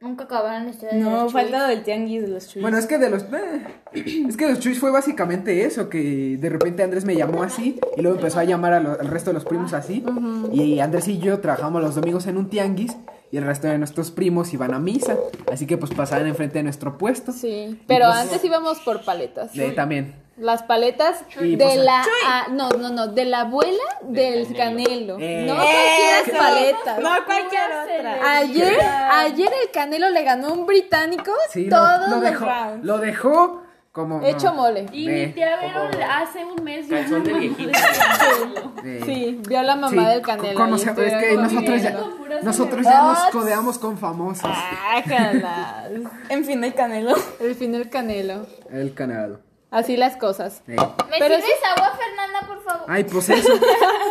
[0.00, 2.60] Nunca acabaron la historia de No, los falta lo del tianguis de los chuyos.
[2.62, 3.22] Bueno, es que de los.
[3.22, 3.62] eh,
[4.28, 8.02] es que los chuis fue básicamente eso: que de repente Andrés me llamó así y
[8.02, 10.04] luego empezó a llamar a lo- al resto de los primos así.
[10.52, 12.96] Y Andrés y yo trabajamos los domingos en un tianguis
[13.32, 15.16] y el resto de nuestros primos iban a misa.
[15.50, 17.32] Así que pues pasaban enfrente de nuestro puesto.
[17.32, 19.52] Sí, pero pues- antes íbamos por paletas.
[19.54, 20.20] De- también.
[20.38, 22.02] Las paletas Y, de pues, la...
[22.26, 25.18] ah, no, no, no, de la abuela del canelo.
[25.20, 25.44] Eh.
[25.46, 26.36] No cualquier Eso.
[26.38, 26.98] paletas.
[27.00, 28.36] No, cualquier otra.
[28.38, 28.80] Ayer,
[29.12, 32.44] ayer el Canelo le ganó a un británico Sí, lo, todos lo los dejó.
[32.46, 32.84] rounds.
[32.84, 33.62] Lo dejó
[34.24, 34.86] Hecho no, mole.
[34.90, 37.78] Y mi tía Vero hace un mes vio Calzón de viejito.
[39.04, 40.76] Sí, vio a la mamá sí, del Canelo.
[40.76, 42.00] es que nosotros ya,
[42.42, 44.50] nosotros ya nos Ah, codeamos con famosos.
[44.50, 45.90] Ájalas.
[46.30, 47.14] En fin, el canelo.
[47.38, 48.46] El fin del Canelo.
[48.70, 49.40] El canal.
[49.72, 50.62] Así las cosas.
[50.68, 50.76] Eh.
[50.76, 52.84] ¿Me Pero sirves agua, Fernanda, por favor?
[52.88, 53.52] Ay, pues eso.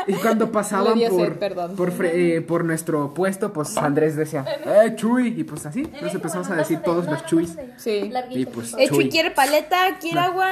[0.08, 1.76] Y cuando pasaban por, perdón.
[1.76, 5.36] por, fre- eh, por nuestro puesto, pues Andrés decía, ¡eh, Chuy!
[5.40, 7.56] Y pues así, nos empezamos a decir todos los Chuys.
[7.78, 8.12] Sí.
[8.32, 10.50] Y pues, El Chuy quiere paleta, quiere agua.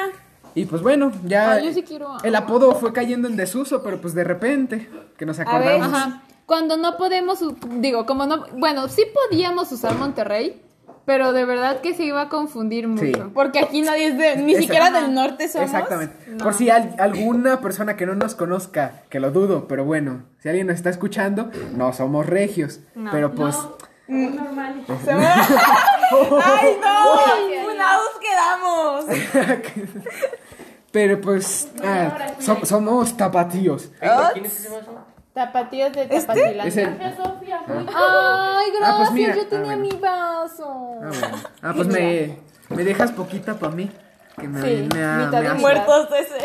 [0.55, 2.21] Y pues bueno, ya Ah, yo sí quiero agua.
[2.23, 5.87] el apodo fue cayendo en desuso, pero pues de repente, que nos A ver, acordamos.
[5.93, 6.23] ajá.
[6.45, 7.39] Cuando no podemos,
[7.77, 10.61] digo, como no, bueno, sí podíamos usar Monterrey,
[11.09, 13.03] pero de verdad que se iba a confundir mucho.
[13.03, 13.13] Sí.
[13.33, 14.35] Porque aquí nadie es de.
[14.43, 15.65] Ni siquiera del norte somos.
[15.65, 16.13] Exactamente.
[16.37, 20.49] Por si al- alguna persona que no nos conozca, que lo dudo, pero bueno, si
[20.49, 22.81] alguien nos está escuchando, no somos regios.
[23.11, 23.57] pero pues,
[24.07, 24.85] normales.
[24.99, 27.69] ¡Ay, no!
[27.71, 29.05] ¡Funados quedamos!
[30.91, 33.85] pero pues, ah, so- somos tapatíos.
[33.99, 34.98] Héctor, ¿Quién es ese vaso?
[35.33, 36.63] Tapatíos de Tapatilandia.
[36.65, 39.35] Es el- Sofía, muy Ay, gracias, Ah, pues mira.
[39.35, 39.81] yo Ah, tenía bueno.
[39.81, 40.91] mi vaso.
[41.03, 41.37] Ah, bueno.
[41.61, 42.37] Ah, pues me,
[42.69, 43.89] me dejas poquita para mí.
[44.39, 45.59] Que me, Sí, me, ha- mitad me hace- mitad.
[45.59, 46.37] Muertos de ese.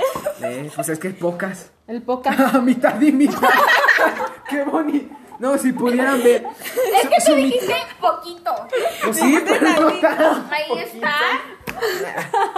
[0.43, 1.71] Eh, pues es que pocas.
[1.87, 2.31] El poca.
[2.55, 3.49] Ah, mitad y mitad.
[4.51, 5.15] Qué bonito.
[5.39, 6.45] No, si pudieran ver.
[7.03, 8.55] Es que su dijiste poquito.
[9.05, 11.15] Pues sí, pero no tan- Ahí está.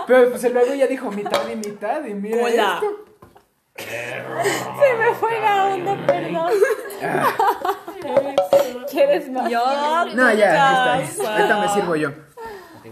[0.06, 2.74] Pero pues luego ya dijo mitad y mitad y mira Hola.
[2.74, 3.04] esto.
[3.78, 6.52] Se me fue la onda, perdón.
[8.90, 9.50] ¿Quieres más?
[9.50, 9.62] Yo.
[10.14, 11.36] No, ya, aquí está.
[11.36, 12.10] Ahorita me sirvo yo.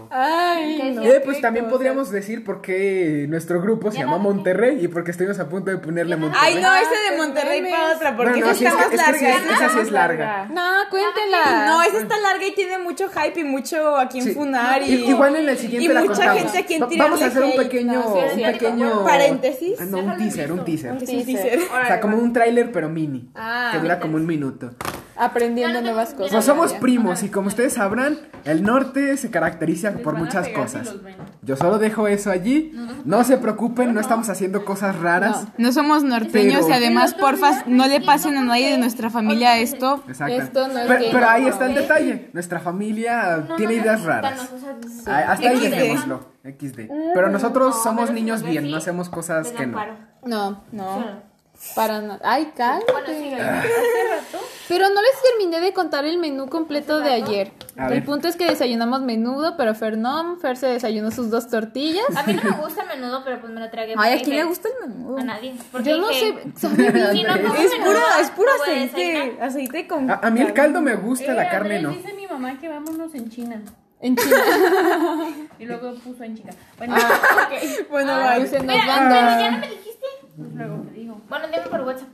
[0.09, 1.03] Ay, no.
[1.03, 5.39] Eh, pues también podríamos decir por qué nuestro grupo se llama Monterrey y porque estuvimos
[5.39, 6.53] a punto de ponerle Monterrey.
[6.55, 7.61] Ay, no, ese de Monterrey
[8.09, 9.55] otra, porque Bueno, no, esa sí, está es más es que sí, larga.
[9.55, 10.47] esa sí es larga.
[10.51, 11.65] No, cuéntela.
[11.67, 14.33] No, esa está larga y tiene mucho hype y mucho a quien Sí.
[14.33, 14.93] funar y...
[15.09, 16.41] Igual en el siguiente y la mucha contamos.
[16.41, 19.77] gente a quien Va- Vamos a hacer un pequeño, No, sí, es un pequeño Paréntesis.
[19.79, 20.97] Ah, no, un teaser, un teaser.
[20.97, 21.59] Teaser.
[21.59, 23.69] O sea, como un tráiler pero mini, Ah.
[23.73, 24.71] que dura como un minuto.
[25.17, 26.31] Aprendiendo nuevas cosas.
[26.31, 30.93] Pues somos primos y como ustedes sabrán, el norte se caracteriza por muchas cosas.
[31.41, 32.73] Yo solo dejo eso allí.
[33.05, 35.45] No se preocupen, no estamos haciendo cosas raras.
[35.57, 39.57] No somos norteños Pero- y además, porfa, no le pasen a nadie de nuestra familia
[39.57, 40.03] esto.
[40.07, 40.33] Exacto.
[40.35, 42.29] Esto no es pero, pero ahí está el detalle.
[42.33, 44.49] Nuestra familia tiene ideas raras.
[45.05, 46.35] Hasta ahí dejémoslo.
[46.43, 46.89] XD.
[47.13, 49.79] Pero nosotros somos niños bien, no hacemos cosas que no.
[50.25, 51.34] No, No.
[51.75, 52.19] Para nada.
[52.23, 53.37] Ay, cálmate.
[54.67, 57.51] Pero no les terminé de contar el menú completo de ayer.
[57.77, 58.05] A El ver.
[58.05, 60.37] punto es que desayunamos menudo, pero Fer no.
[60.37, 62.05] Fer se desayunó sus dos tortillas.
[62.15, 63.93] A mí no me gusta el menudo, pero pues me lo tragué.
[63.97, 65.17] Ay, ¿a quién le gusta el menudo?
[65.17, 65.55] A nadie.
[65.71, 67.09] Porque Yo no sé, sabe bien.
[67.11, 70.09] Si no como Es menudo, puro, es puro aceite, aceite con...
[70.09, 71.89] A, a mí el caldo me gusta, la carne no.
[71.91, 73.61] Dice mi mamá que vámonos en China.
[74.01, 74.35] En China.
[75.59, 76.51] Y luego puso en chica.
[76.77, 77.49] Bueno, Ah.
[77.89, 78.49] Bueno, Ay, bye.
[78.49, 79.94] se nos Mira, ya no me dijiste.
[80.37, 81.21] Pues luego te digo.
[81.29, 82.07] Bueno, dime por WhatsApp.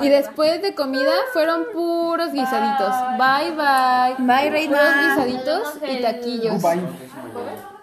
[0.00, 2.94] Y después de comida fueron puros guisaditos.
[3.18, 4.26] Bye, bye.
[4.26, 4.78] Bye, reina.
[4.78, 6.62] Puros guisaditos y taquillos.
[6.62, 6.80] Bye.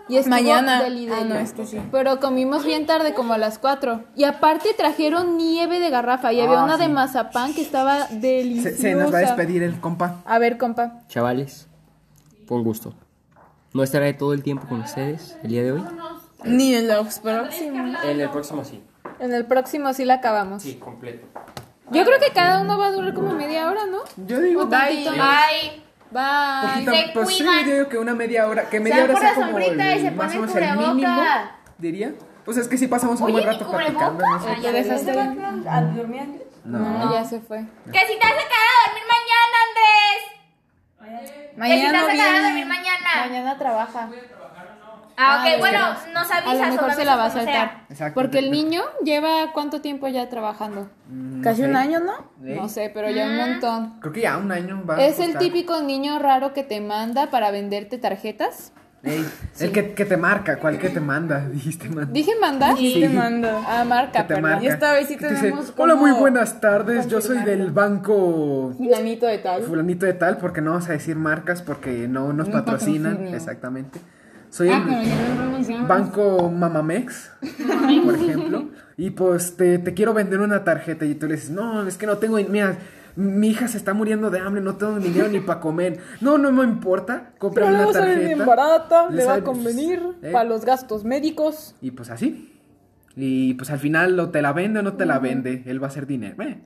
[0.08, 0.82] Y estuvo Mañana.
[0.82, 1.80] deli, Ah, este sí.
[1.92, 4.04] Pero comimos bien tarde, como a las 4.
[4.16, 6.34] Y aparte trajeron nieve de garrafa.
[6.34, 8.76] Y había Ah, una de mazapán que estaba deliciosa.
[8.76, 10.16] Se, se nos va a despedir el compa.
[10.26, 11.04] A ver, compa.
[11.10, 11.68] Chavales,
[12.50, 12.96] un gusto.
[13.74, 15.84] No estaré todo el tiempo con ustedes el día de hoy.
[16.44, 17.96] Ni en los próximos.
[18.04, 18.82] En el próximo sí.
[19.20, 20.64] En el próximo sí la acabamos.
[20.64, 21.28] Sí, completo.
[21.92, 23.98] Yo creo que cada uno va a durar como media hora, ¿no?
[24.28, 25.12] Yo digo, Un tantito.
[25.12, 25.84] Bye.
[26.12, 26.86] Bye.
[26.86, 27.66] poquito, se pues sí, cuidan.
[27.68, 29.94] yo digo que una media hora, que media Sal hora por sea como sombrita y
[29.94, 30.94] el- se más o ponen menos el cubreboca.
[30.94, 31.24] mínimo,
[31.78, 32.14] diría.
[32.46, 34.46] Pues es que si pasamos un Oye, buen mi rato platicando, no sé.
[34.46, 34.62] cubreboca.
[34.62, 36.48] ¿Te dejaste a dormir antes?
[36.66, 37.60] No, ya se fue.
[37.60, 40.22] Que si te vas a quedar a dormir mañana, Andrés.
[41.28, 42.66] Que si te Mañana vas no a quedar a dormir viene.
[42.66, 43.10] mañana.
[43.28, 44.10] Mañana trabaja.
[45.22, 45.80] Ah, ok, Ah, bueno,
[46.14, 46.58] nos A avisas.
[46.60, 47.84] lo o mejor me se la va a saltar.
[47.90, 48.14] Exacto.
[48.16, 50.90] Porque el niño lleva cuánto tiempo ya trabajando.
[51.10, 51.70] Mm, Casi no sé.
[51.72, 52.32] un año, ¿no?
[52.40, 54.00] No sé, pero ya un montón.
[54.00, 54.96] Creo que ya un año va.
[54.96, 58.72] a Es el típico niño raro que te manda para venderte tarjetas.
[59.02, 59.26] Ey,
[59.62, 61.40] El que, que te marca, ¿cuál que te manda?
[61.54, 62.12] Dijiste, man.
[62.12, 62.76] Dije mandar.
[62.76, 63.48] Sí, te mando.
[63.68, 64.62] Ah, marca, te marca.
[64.64, 67.08] Y esta vez sí Que te dice, tenemos Hola, muy buenas tardes.
[67.08, 69.64] Yo soy del banco Fulanito de tal.
[69.64, 73.12] fulanito de tal, porque no vamos a decir marcas porque no nos patrocinan.
[73.14, 73.38] patrocinio.
[73.38, 74.00] Exactamente.
[74.50, 77.32] Soy Ah, pero ya no banco Mamamex,
[78.06, 78.70] por ejemplo.
[78.98, 82.06] Y pues te, te quiero vender una tarjeta y tú le dices, no, es que
[82.06, 82.78] no tengo, mira,
[83.16, 86.00] mi hija se está muriendo de hambre, no tengo dinero ni para comer.
[86.22, 88.20] No, no me importa, cómprame una tarjeta.
[88.20, 90.32] bien barata, Le va a sale, pues, convenir eh.
[90.32, 91.76] para los gastos médicos.
[91.82, 92.56] Y pues así.
[93.16, 95.64] Y pues al final o te la vende o no te la vende.
[95.66, 96.42] Él va a hacer dinero.
[96.42, 96.62] Eh,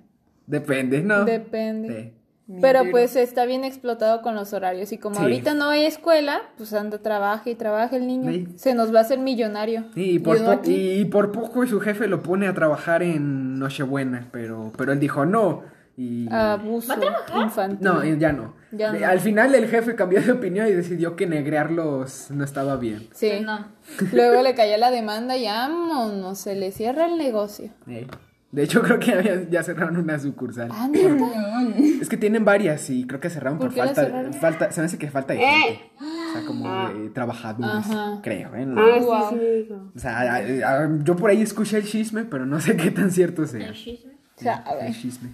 [0.45, 1.25] depende, ¿no?
[1.25, 2.13] Depende.
[2.13, 2.22] Sí.
[2.61, 4.91] Pero pues está bien explotado con los horarios.
[4.91, 5.21] Y como Sí.
[5.21, 8.29] ahorita no hay escuela, pues anda, trabaja y trabaja el niño.
[8.31, 8.47] Sí.
[8.57, 9.85] Se nos va a hacer millonario.
[9.95, 14.73] Y por, po- y por poco su jefe lo pone a trabajar en Nochebuena, pero,
[14.77, 15.63] pero él dijo no.
[15.95, 16.27] Y...
[16.33, 16.95] Abuso
[17.35, 17.77] infantil.
[17.81, 18.55] No, y ya no.
[18.71, 19.05] Ya no.
[19.07, 23.07] Al final el jefe cambió de opinión y decidió que negrearlos no estaba bien.
[23.13, 23.31] Sí.
[23.41, 23.67] No.
[24.11, 27.69] Luego le cayó la demanda y vámonos, se le cierra el negocio.
[27.87, 28.07] Eh,
[28.53, 30.69] De hecho, creo que ya cerraron una sucursal.
[30.71, 30.87] Ah.
[32.01, 34.33] Es que tienen varias y creo que cerraron por, ¿Por falta, cerraron?
[34.33, 34.71] falta.
[34.71, 35.91] Se me hace que falta de gente.
[35.99, 38.19] O sea, como de trabajadores, Ajá.
[38.21, 38.65] creo, ¿eh?
[38.65, 39.91] No- Ah, Wow.
[39.95, 40.35] O sea, a-
[40.83, 43.71] a- yo por ahí escuché el chisme, pero no sé qué tan cierto sea.
[43.71, 44.85] O sea, a ver.
[44.87, 45.33] El chisme.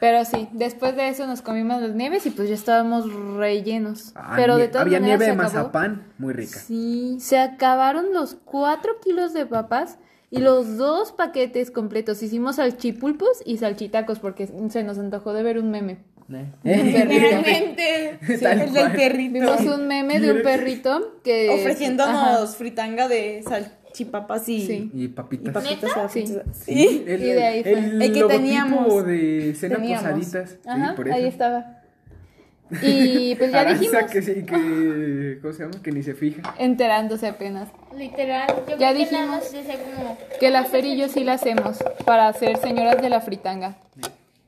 [0.00, 4.12] Pero sí, después de eso nos comimos las nieves y pues ya estábamos rellenos.
[4.16, 6.58] Ah, Pero de todas había maneras nieve de mazapán, muy rica.
[6.58, 9.98] Sí, se acabaron los cuatro kilos de papas
[10.32, 12.22] y los dos paquetes completos.
[12.22, 15.98] Hicimos salchipulpos y salchitacos porque se nos antojó de ver un meme.
[16.64, 17.04] Eh.
[17.06, 18.18] Realmente.
[18.40, 19.32] Tal el del perrito.
[19.34, 21.50] Vimos un meme de un perrito que...
[21.50, 22.46] Ofreciéndonos Ajá.
[22.46, 24.90] fritanga de salchipapas y, Sí.
[24.94, 25.52] Y y papitas.
[25.52, 25.96] papitas.
[25.96, 26.26] a la Sí.
[26.26, 27.04] Sí, Sí.
[27.06, 27.72] el, Y de ahí fue.
[27.72, 29.06] el El que teníamos.
[29.06, 30.02] de cena Teníamos.
[30.04, 30.50] posaditas.
[30.50, 31.16] Sí, Ajá, por eso.
[31.16, 31.81] ahí estaba.
[32.80, 35.38] Y pues ya dijimos, que sí, que...
[35.42, 35.82] ¿Cómo se llama?
[35.82, 36.54] Que ni se fija.
[36.58, 39.52] enterándose apenas, Literal, yo Ya creo que nada dijimos.
[39.98, 43.76] más que la Fer y yo sí la hacemos para ser señoras de la fritanga.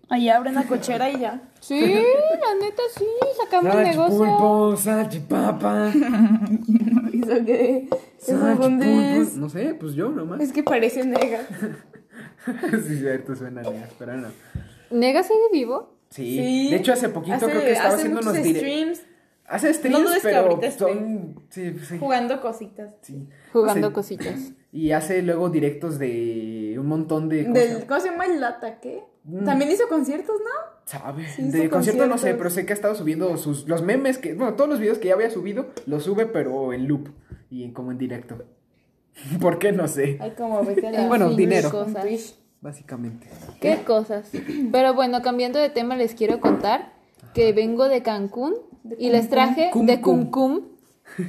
[0.09, 1.41] Ahí abren la cochera y ya.
[1.61, 3.05] Sí, la neta sí,
[3.43, 4.19] sacamos negocio.
[4.77, 5.93] Salchipulpo, salchipapa,
[7.13, 9.37] Eso confundes.
[9.37, 10.41] No sé, pues yo nomás.
[10.41, 11.41] Es que parece nega.
[12.87, 14.29] sí, cierto, suena negas, pero no.
[14.91, 15.94] ¿Nega sigue vivo?
[16.15, 16.37] Sí.
[16.39, 16.71] Sí.
[16.71, 19.03] De hecho, hace poquito Hace- creo que estaba haciendo unos streams
[19.47, 21.41] Hace No streams, que pero son...
[21.51, 21.99] Sí, sí.
[21.99, 22.95] jugando cositas.
[23.03, 23.29] sí.
[23.53, 24.53] Jugando Hace- cositas.
[24.73, 27.45] Y hace luego directos de un montón de...
[27.45, 27.87] ¿cómo se Del?
[27.87, 28.81] ¿Cómo se llama el lata?
[28.81, 29.05] ¿Qué?
[29.23, 29.45] Mm.
[29.45, 30.51] También hizo conciertos, ¿no?
[30.85, 31.29] ¿Sabe?
[31.29, 32.39] Sí, de hizo concierto no sé, conciertos.
[32.39, 35.09] pero sé que ha estado subiendo sus los memes que, bueno, todos los videos que
[35.09, 37.09] ya había subido, los sube pero en loop
[37.51, 38.45] y como en directo.
[39.41, 39.71] ¿Por qué?
[39.73, 41.07] No sé, Ay, como vete a la...
[41.09, 41.71] Bueno, dinero.
[41.71, 42.37] cosas.
[42.65, 43.29] Básicamente.
[43.61, 44.31] ¿Qué cosas?
[44.73, 46.95] Pero bueno, cambiando de tema, les quiero contar
[47.35, 48.55] que vengo de Cancún
[48.99, 50.31] y les traje Cum de cum.
[50.31, 50.63] Cum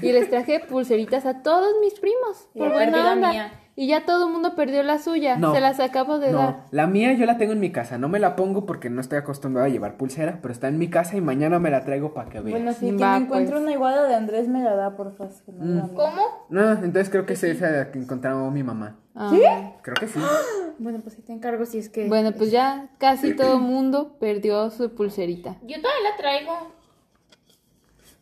[0.02, 2.48] y les traje pulseritas a todos mis primos.
[2.58, 3.32] Por buena onda.
[3.32, 3.52] mía.
[3.78, 5.36] Y ya todo el mundo perdió la suya.
[5.38, 5.54] No.
[5.54, 6.64] Se las acabo de No, dar.
[6.72, 9.18] la mía yo la tengo en mi casa, no me la pongo porque no estoy
[9.18, 12.30] acostumbrado a llevar pulsera, pero está en mi casa y mañana me la traigo para
[12.30, 12.52] que vean.
[12.52, 13.62] Bueno, si quien Va, encuentre pues.
[13.64, 15.34] una igual de Andrés me la da, por favor.
[15.48, 15.94] me la mande.
[15.94, 16.22] ¿Cómo?
[16.50, 18.96] No, entonces creo que es esa que encontró mi mamá.
[19.30, 19.42] ¿Sí?
[19.82, 20.20] Creo que sí.
[20.78, 22.08] Bueno, pues ahí te encargo si es que...
[22.10, 25.56] Bueno, pues ya casi todo el mundo perdió su pulserita.
[25.64, 26.52] Yo todavía la traigo.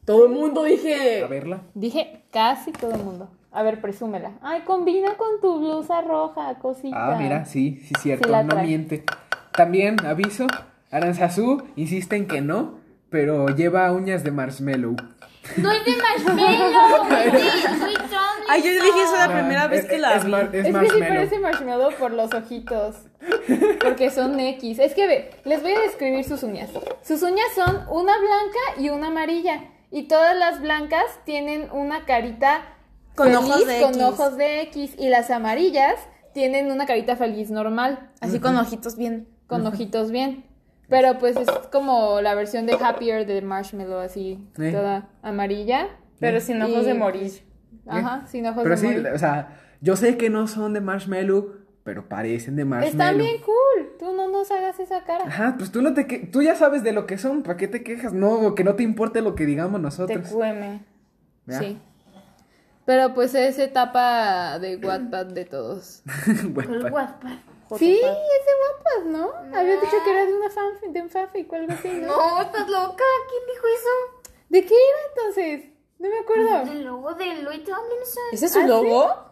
[0.05, 1.23] Todo el mundo dije...
[1.23, 1.61] A verla.
[1.73, 3.29] Dije casi todo el mundo.
[3.53, 4.31] A ver, presúmela.
[4.41, 7.13] Ay, combina con tu blusa roja, cosita.
[7.13, 9.03] Ah, mira, sí, sí, cierto, Sí no miente.
[9.51, 10.47] También, aviso,
[10.91, 14.95] Aranzazú insiste en que no, pero lleva uñas de marshmallow.
[15.57, 18.43] No es de marshmallow, es de Sweet Tomlinson.
[18.49, 20.31] Ay, yo dije eso la primera vez que la es vi.
[20.31, 22.95] mar- es Es que sí parece marshmallow por los ojitos.
[23.83, 24.79] Porque son X.
[24.79, 26.69] Es que ve, les voy a describir sus uñas.
[27.03, 29.65] Sus uñas son una blanca y una amarilla.
[29.91, 32.61] Y todas las blancas tienen una carita
[33.15, 34.01] Con feliz ojos de con X.
[34.03, 34.95] ojos de X.
[34.97, 35.95] Y las amarillas
[36.33, 38.09] tienen una carita feliz normal.
[38.21, 39.27] Así con ojitos bien.
[39.47, 40.45] Con ojitos bien.
[40.89, 44.71] Pero pues es como la versión de Happier de Marshmallow, así, Sí.
[44.71, 45.87] toda amarilla.
[46.19, 47.31] Pero sin ojos Y- de morir.
[47.87, 49.07] Ajá, sin ojos Pero de sí, morir.
[49.07, 52.91] o sea, yo sé que no son de marshmallow, pero parecen de marshmallow.
[52.91, 53.97] Están bien cool.
[53.99, 55.25] Tú no nos hagas esa cara.
[55.25, 57.67] Ajá, pues tú no te que- tú ya sabes de lo que son, ¿para qué
[57.67, 58.13] te quejas?
[58.13, 60.29] No, que no te importe lo que digamos nosotros.
[60.29, 60.81] TQM.
[61.45, 61.59] ¿Vea?
[61.59, 61.79] Sí.
[62.85, 66.01] Pero pues es etapa de Wattpad de todos.
[66.55, 67.31] Pa- Wattpad.
[67.77, 69.57] Sí, es de Wattpad, ¿no?
[69.57, 72.07] Había dicho que era de una fanfic, de un fanfic o algo así, ¿no?
[72.07, 73.03] No, estás loca.
[73.29, 74.33] ¿Quién dijo eso?
[74.49, 75.69] ¿De qué era entonces?
[75.97, 76.71] No me acuerdo.
[76.71, 78.23] El logo de Louis Tomlinson.
[78.33, 79.31] ¿Ese es su logo?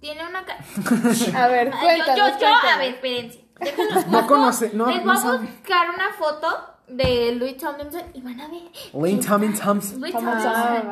[0.00, 0.58] Tiene una ca-
[1.42, 2.16] A ver, Ah, cuéntanos.
[2.16, 3.44] yo, yo, a ver, espérense.
[3.60, 6.48] Déjenlos No conoce, no- Les no voy a buscar una foto
[6.88, 8.60] de Louis Tomlinson y van a ver.
[8.92, 10.00] Lane Tomlin Thompson.
[10.00, 10.18] Louis Ah,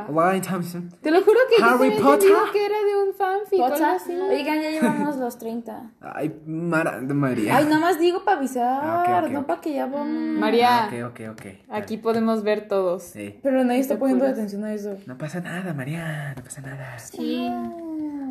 [0.07, 0.83] Tomlinson.
[0.83, 0.97] Lane.
[1.03, 2.31] Te lo juro que yo Harry también Potter.
[2.53, 4.13] que era de un fanfic así.
[4.17, 5.91] Oigan, ya llevamos los 30.
[6.01, 7.57] Ay, Mara, María.
[7.57, 10.07] Ay, nada más digo para avisar, Ah, no para que ya vamos.
[10.39, 11.47] María, Ok, ok, ok.
[11.69, 13.03] aquí podemos ver todos.
[13.03, 13.39] Sí.
[13.43, 14.97] Pero nadie está poniendo atención a eso.
[15.07, 16.35] No pasa nada, María.
[16.37, 16.99] No pasa nada.
[16.99, 17.51] Sí.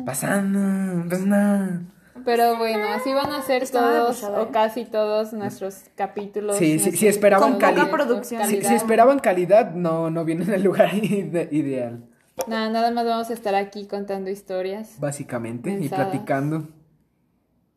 [0.04, 1.80] Pasando, no pasa nada.
[2.24, 4.48] Pero bueno, así van a ser Estaba todos o ¿eh?
[4.52, 6.56] casi todos nuestros capítulos.
[6.56, 7.84] Sí, sí, si esperaban calidad.
[7.90, 8.44] Poca producción.
[8.46, 12.04] Si, si esperaban calidad, no, no vienen al lugar ide- ideal.
[12.46, 14.96] Nada, nada más vamos a estar aquí contando historias.
[14.98, 16.68] Básicamente, y platicando.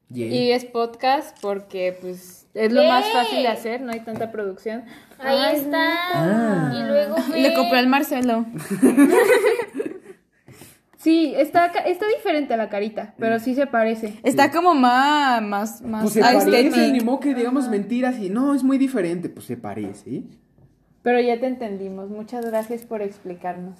[0.09, 4.83] Y es podcast porque pues es lo más fácil de hacer, no hay tanta producción.
[5.17, 5.83] Ahí está.
[6.13, 6.71] Ah.
[6.75, 7.41] Y luego ve.
[7.41, 8.45] Le compré al Marcelo.
[11.03, 14.17] Sí, está, está diferente a la carita, pero sí se parece.
[14.23, 18.55] Está como más, más, más Pues se parece, ni modo que digamos mentiras y no,
[18.55, 19.27] es muy diferente.
[19.27, 20.23] Pues se parece.
[21.01, 22.09] Pero ya te entendimos.
[22.09, 23.77] Muchas gracias por explicarnos.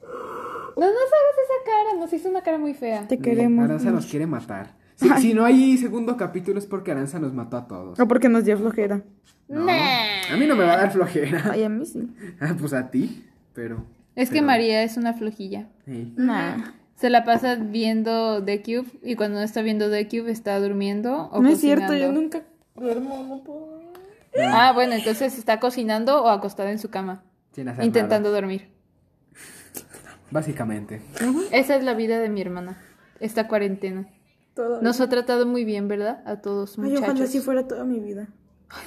[0.00, 3.08] No nos hagas esa cara, nos hizo una cara muy fea.
[3.08, 3.64] Te queremos.
[3.64, 4.80] Aranza nos quiere matar.
[4.94, 7.98] Si, si no hay segundo capítulo es porque Aranza nos mató a todos.
[7.98, 9.02] O porque nos dio flojera.
[9.48, 11.50] No, a mí no me va a dar flojera.
[11.50, 12.08] Ay, a mí sí.
[12.40, 13.84] Ah, pues a ti, pero.
[14.14, 15.68] Es que María es una flojilla.
[15.86, 16.12] sí.
[16.16, 16.72] Nah.
[16.96, 21.30] Se la pasa viendo The Cube y cuando no está viendo The Cube está durmiendo
[21.32, 22.44] o No es cierto, yo nunca
[22.76, 23.92] duermo, no puedo.
[24.40, 27.24] Ah, bueno, entonces está cocinando o acostada en su cama,
[27.56, 28.68] Sin hacer intentando nada, dormir.
[30.30, 31.02] Básicamente.
[31.50, 32.78] Esa es la vida de mi hermana,
[33.18, 34.08] esta cuarentena.
[34.54, 34.80] Todo.
[34.80, 36.22] Nos ha tratado muy bien, ¿verdad?
[36.24, 37.02] A todos, Ay, muchachos.
[37.08, 38.28] ojalá así fuera toda mi vida.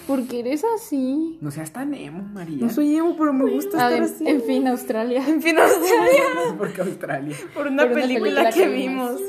[0.08, 1.38] Porque eres así.
[1.42, 2.58] No seas tan emo, María.
[2.60, 4.28] No soy emo, pero me gusta estar en, así.
[4.28, 5.24] en fin, Australia.
[5.28, 6.24] En fin, Australia.
[6.58, 7.36] Porque Australia.
[7.54, 9.20] Por una, Por una película, película que, que vimos.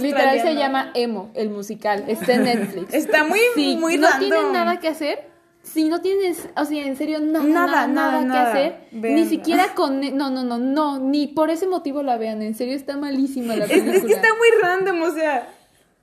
[0.00, 2.04] Literal se llama Emo, el musical.
[2.08, 2.94] Está en Netflix.
[2.94, 4.28] Está muy, Si muy no random.
[4.30, 5.28] tienen nada que hacer,
[5.62, 8.50] si no tienes, o sea, en serio, nada, Nada, nada, nada, nada, que nada.
[8.50, 12.54] hacer, ni siquiera con, no, no, no, no, ni por ese motivo la vean, en
[12.54, 13.96] serio está malísima la Es, película.
[13.96, 15.48] es que está muy random, o sea.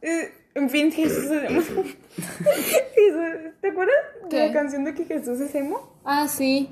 [0.01, 1.61] eh, en fin, Jesús es emo.
[1.61, 3.95] Jesús- ¿Te acuerdas
[4.29, 5.95] de la canción de que Jesús es emo?
[6.03, 6.69] Ah, sí.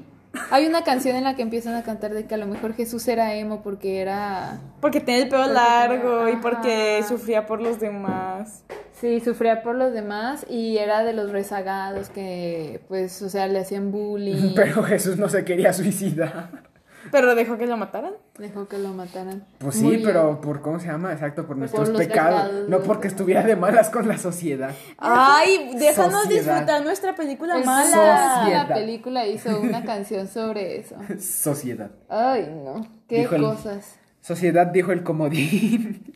[0.52, 3.08] Hay una canción en la que empiezan a cantar de que a lo mejor Jesús
[3.08, 4.60] era emo porque era...
[4.80, 6.42] Porque tenía el pelo largo y ajá.
[6.42, 8.63] porque sufría por los demás.
[8.94, 13.60] Sí, sufría por los demás y era de los rezagados que, pues, o sea, le
[13.60, 14.54] hacían bullying.
[14.56, 16.69] Pero Jesús no se quería suicidar.
[17.12, 18.13] Pero dejó que lo mataran.
[18.38, 19.43] Dejó que lo mataran.
[19.58, 20.02] Pues sí, Murió.
[20.06, 22.43] pero por cómo se llama, exacto, por nuestros pecados.
[22.50, 22.69] pecados.
[22.69, 24.72] No porque estuviera de malas con la sociedad.
[24.98, 26.43] Ay, déjanos Sociedad.
[26.56, 27.86] disfrutar nuestra película El mala.
[27.86, 28.67] Sociedad.
[28.69, 30.95] La película hizo una canción sobre eso.
[31.19, 31.91] Sociedad.
[32.10, 32.88] Ay, no.
[33.08, 33.95] Qué Dijo el- cosas.
[34.22, 36.15] Sociedad dijo el comodín.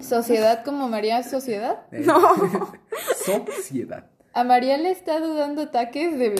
[0.00, 1.80] ¿Sociedad como María Sociedad?
[1.92, 2.18] No.
[3.24, 4.06] Sociedad.
[4.32, 6.34] A María le está dando ataques de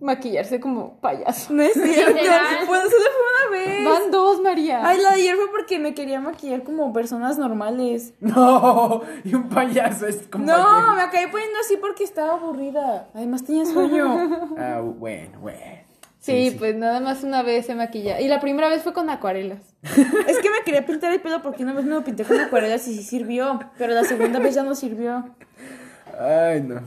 [0.00, 1.52] maquillarse como payaso.
[1.52, 2.18] No es cierto.
[2.66, 3.84] Pues solo fue una vez.
[3.84, 4.86] Van dos, María.
[4.86, 8.14] Ay, la de ayer fue porque me quería maquillar como personas normales.
[8.20, 10.44] No, y un payaso es como.
[10.44, 10.96] No, ayer.
[10.96, 13.08] me acabé poniendo así porque estaba aburrida.
[13.14, 14.46] Además tenía sueño.
[14.58, 15.58] Ah, bueno, bueno.
[16.18, 18.20] sí, pues nada más una vez se maquilla.
[18.20, 19.60] Y la primera vez fue con acuarelas.
[19.82, 22.86] es que me quería pintar el pelo porque una vez me lo pinté con acuarelas
[22.88, 23.60] y sí sirvió.
[23.78, 25.24] Pero la segunda vez ya no sirvió.
[26.18, 26.80] Ay, no.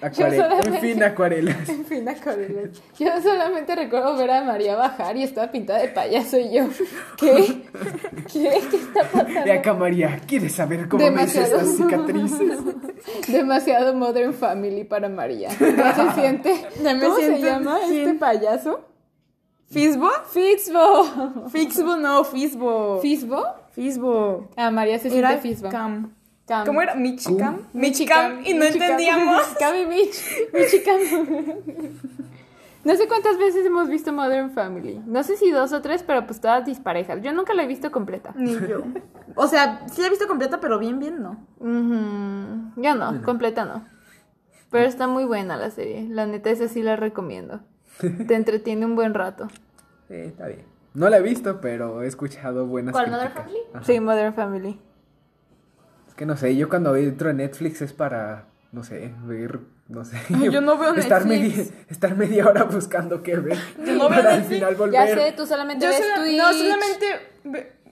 [0.00, 0.60] Acuarela.
[0.60, 1.68] En fin, acuarelas.
[1.68, 2.70] En fin, acuarelas.
[2.98, 6.68] Yo solamente recuerdo ver a María bajar y estaba pintada de payaso y yo,
[7.16, 7.62] ¿qué?
[8.32, 8.60] ¿Qué?
[8.70, 9.52] ¿Qué está pasando?
[9.52, 11.60] acá, María, ¿quieres saber cómo me hice Demasiado.
[11.60, 12.58] estas cicatrices?
[13.28, 15.48] Demasiado Modern Family para María.
[15.48, 16.54] ¿Ya se siente?
[16.76, 18.80] ¿Cómo se llama este payaso?
[19.70, 20.10] ¿Fisbo?
[20.30, 21.48] Fizbo.
[21.50, 23.00] Fixbo, no, Fisbo.
[23.00, 23.44] ¿Fizbo?
[23.72, 24.48] Fisbo.
[24.56, 25.56] Ah, María se siente.
[25.70, 26.15] Cam.
[26.46, 26.66] Cam.
[26.66, 26.94] ¿Cómo era?
[26.94, 27.58] Michicam.
[27.72, 28.44] Michicam.
[28.44, 28.82] Y no Michicam.
[28.82, 29.42] entendíamos.
[29.58, 30.24] Cam y Mitch.
[30.52, 31.00] Michicam.
[32.84, 35.02] No sé cuántas veces hemos visto Modern Family.
[35.06, 37.20] No sé si dos o tres, pero pues todas disparejas.
[37.20, 38.32] Yo nunca la he visto completa.
[38.36, 38.82] Ni yo.
[39.38, 41.32] O sea, sí la he visto completa, pero bien, bien, no.
[41.58, 42.80] Ujú.
[42.80, 43.84] Yo no, completa no.
[44.70, 46.06] Pero está muy buena la serie.
[46.08, 47.60] La neta, esa sí la recomiendo.
[48.00, 49.48] Te entretiene un buen rato.
[50.08, 50.64] Sí, está bien.
[50.94, 53.44] No la he visto, pero he escuchado buenas ¿Cuál, Modern críticas.
[53.52, 53.62] Family?
[53.74, 53.84] Ajá.
[53.84, 54.80] Sí, Modern Family.
[56.16, 60.16] Que no sé, yo cuando entro en Netflix es para, no sé, ver, no sé.
[60.50, 61.56] yo no veo estar Netflix.
[61.58, 63.58] Media, estar media hora buscando qué ver.
[63.84, 64.54] Yo no veo para al Netflix.
[64.56, 64.92] final volver.
[65.08, 66.36] Ya sé, tú solamente Yo ves sola- Twitch.
[66.38, 67.06] no, solamente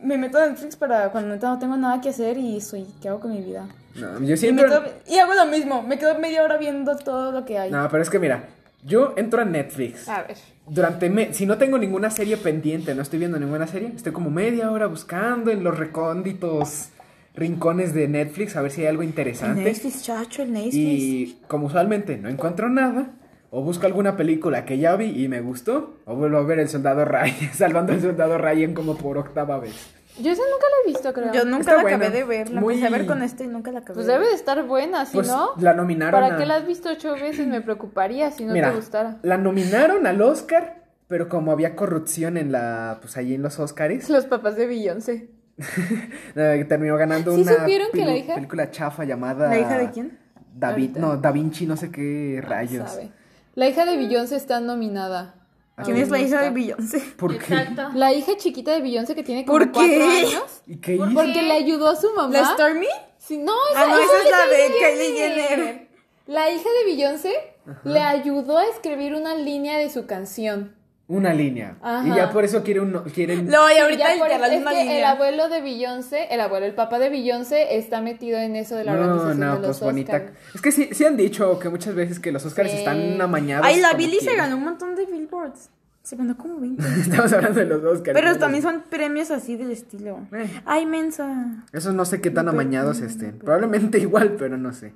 [0.00, 3.20] me meto a Netflix para cuando no tengo nada que hacer y soy, ¿qué hago
[3.20, 3.66] con mi vida?
[3.94, 4.64] No, yo siempre...
[4.66, 7.70] quedo- y hago lo mismo, me quedo media hora viendo todo lo que hay.
[7.70, 8.44] No, pero es que mira,
[8.84, 10.08] Yo entro a Netflix.
[10.08, 10.36] A ver.
[10.66, 14.30] Durante me- si no tengo ninguna serie pendiente, no estoy viendo ninguna serie, estoy como
[14.30, 16.88] media hora buscando en los recónditos
[17.34, 19.62] rincones de Netflix a ver si hay algo El interesante.
[19.62, 20.74] Netflix, chacho, el Netflix.
[20.76, 23.10] Y como usualmente no encuentro nada,
[23.50, 26.68] o busco alguna película que ya vi y me gustó, o vuelvo a ver El
[26.68, 29.74] Soldado Ryan, salvando al Soldado Ryan como por octava vez.
[30.20, 31.32] Yo esa nunca la he visto, creo.
[31.32, 31.96] Yo nunca Está la buena.
[31.96, 32.48] acabé de ver.
[32.50, 34.34] La Muy- empecé a ver con este y nunca la acabé Pues de debe de
[34.34, 35.54] estar buena, si Pues no.
[35.58, 37.48] la nominaron ¿Para a- qué la has visto ocho veces?
[37.48, 39.18] Me preocuparía si no Mira, te gustara.
[39.22, 44.08] la nominaron al Oscar, pero como había corrupción en la, pues ahí en los Oscars,
[44.08, 45.30] Los papás de Beyoncé.
[46.36, 48.34] eh, terminó ganando ¿Sí una supieron que la pelu- hija?
[48.34, 49.48] película chafa llamada...
[49.48, 50.18] ¿La hija de quién?
[50.56, 52.88] David, no, Da Vinci, no sé qué rayos.
[52.90, 53.10] Sabe.
[53.54, 55.34] La hija de Beyoncé está nominada.
[55.84, 56.50] ¿Quién es la hija de.
[56.50, 57.00] Beyoncé?
[57.16, 57.52] ¿Por qué?
[57.52, 57.88] Exacto.
[57.94, 60.02] La hija chiquita de Beyoncé que tiene como ¿Por cuatro qué?
[60.04, 60.62] años.
[60.68, 61.08] ¿Y qué hizo?
[61.12, 62.32] Porque le ayudó a su mamá.
[62.32, 62.86] ¿La Stormy?
[63.18, 65.88] Sí, no, Ah, no, esa es la de Kylie Kylie Jenner.
[66.28, 67.32] La hija de Beyoncé
[67.82, 70.73] le ayudó a escribir una línea de su canción.
[71.06, 71.76] Una línea.
[71.82, 72.08] Ajá.
[72.08, 73.46] Y ya por eso quiere un, quieren...
[73.48, 76.64] No, y Ya ahorita por- literal es una que el abuelo de Beyoncé, el abuelo,
[76.64, 79.78] el papá de Beyoncé está metido en eso de la No, organización no, de los
[79.78, 80.22] pues bonita.
[80.54, 82.78] Es que sí, sí han dicho que muchas veces que los Oscars Sí.
[82.78, 83.66] están amañados.
[83.66, 85.68] Ay, la Billy se ganó un montón de billboards.
[86.02, 86.82] Se ganó como 20.
[87.00, 88.14] Estamos hablando de los Oscars.
[88.14, 88.38] Pero ¿no?
[88.38, 90.20] también son premios así del estilo.
[90.32, 90.48] Eh.
[90.64, 91.64] Ay, mensa.
[91.72, 93.38] Esos no sé qué tan amañados estén.
[93.38, 94.94] Probablemente igual, pero no sé.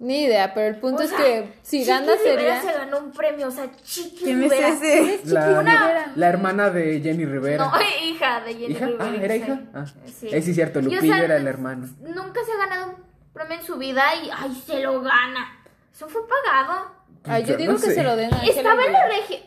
[0.00, 2.62] Ni idea, pero el punto O es sea, que si Chiqui gana Rivera sería...
[2.62, 5.20] se ganó un premio, o sea, Chiqui ¿Quién es ese?
[5.24, 7.64] La, la hermana de Jenny Rivera.
[7.66, 7.72] No,
[8.04, 8.86] hija de Jenny ¿Hija?
[8.86, 9.04] Rivera.
[9.10, 9.40] Ah, ¿era sí.
[9.40, 9.60] hija?
[9.74, 9.84] Ah,
[10.20, 10.28] Sí.
[10.30, 11.88] eh, sí, cierto, o Lupillo sea, era el hermano.
[12.00, 12.96] Nunca se ha ganado un
[13.32, 15.58] premio en su vida y, ay, se lo gana.
[15.92, 16.92] Eso fue pagado.
[17.24, 17.94] Ay, yo Yo digo no que sé.
[17.94, 19.40] se lo den a Estaba en la región.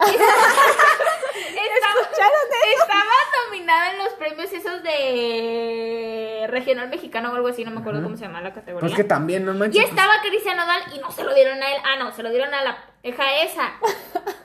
[0.00, 3.12] estaba, estaba
[3.50, 8.16] nominada en los premios esos de regional mexicano o algo así, no me acuerdo cómo
[8.16, 8.80] se llama la categoría.
[8.80, 9.82] Pues que también, no Y manches.
[9.82, 11.78] pues- estaba Cristian Nodal y no se lo dieron a él.
[11.84, 13.72] Ah, no, se lo dieron a la hija esa.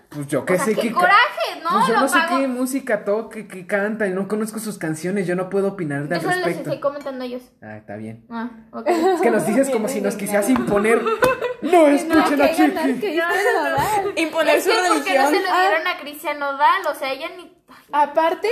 [0.10, 1.70] Pues yo qué O sea, sé qué coraje, ¿no?
[1.72, 2.38] Pues yo Lo no sé pago.
[2.38, 6.16] qué música toque, qué canta, y no conozco sus canciones, yo no puedo opinar de
[6.16, 6.70] al Eso les respecto.
[6.70, 7.42] estoy comentando a ellos.
[7.62, 8.26] Ah, está bien.
[8.30, 8.88] Ah, ok.
[8.88, 11.02] Es que nos dices como si nos quisieras imponer.
[11.62, 13.20] No escuchen a Chiqui.
[14.22, 15.28] Imponer Es su que ¿por qué no religión.
[15.34, 16.82] se lo dieron a Cristian Nodal?
[16.90, 17.54] O sea, ella ni...
[17.92, 18.50] Aparte,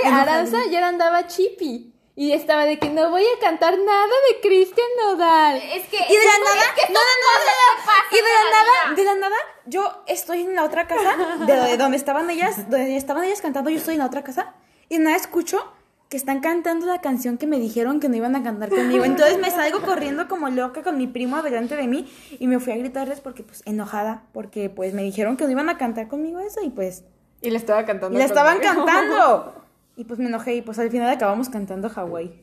[0.48, 1.90] Aranza ya andaba chippy.
[2.16, 5.56] Y estaba de que no voy a cantar nada de Cristian Nodal.
[5.56, 5.96] Es que...
[5.96, 7.84] Y de la nada, es que no, no, no, no, no.
[7.84, 8.96] pasan Y de la la nada, vida.
[8.96, 9.36] de la nada,
[9.66, 13.78] yo estoy en la otra casa, de donde- estaban ellas, donde estaban ellas cantando, yo
[13.78, 14.54] estoy en la otra casa,
[14.88, 15.72] y nada escucho
[16.08, 19.04] que están cantando la canción que me dijeron que no iban a cantar conmigo.
[19.04, 22.72] Entonces me salgo corriendo como loca con mi primo delante de mí y me fui
[22.74, 26.38] a gritarles porque pues enojada, porque pues me dijeron que no iban a cantar conmigo
[26.38, 27.02] eso y pues
[27.40, 28.14] Y le estaba cantando.
[28.16, 28.84] y la estaban conmigo.
[28.86, 29.63] cantando.
[29.96, 32.40] Y pues me enojé y pues al final acabamos cantando Hawái.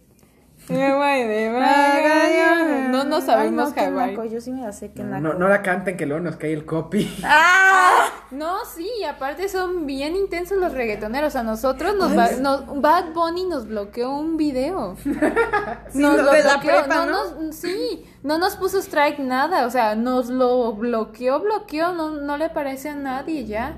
[2.92, 4.12] No, no sabemos Ay, no, Hawái.
[4.16, 5.22] naco, Yo sí me la sé que No, naco.
[5.24, 7.10] no, no la canten que luego nos cae el copy.
[7.24, 8.06] ¡Ah!
[8.30, 11.36] No, sí, y aparte son bien intensos los reggaetoneros.
[11.36, 14.96] A nosotros nos, va- nos- Bad Bunny nos bloqueó un video.
[15.06, 17.42] nos lo lo de la bloqueó, prepa, no ¿no?
[17.42, 22.38] nos- sí, no nos puso strike nada, o sea, nos lo bloqueó, bloqueó, no, no
[22.38, 23.76] le parece a nadie ya.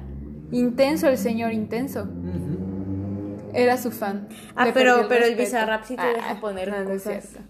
[0.51, 2.07] Intenso el señor, intenso.
[3.53, 4.27] Era su fan.
[4.55, 5.35] Ah, Le pero- pero el.
[5.35, 7.23] Bizarrap sí te deja poner no, no es cosas.
[7.23, 7.49] cierto.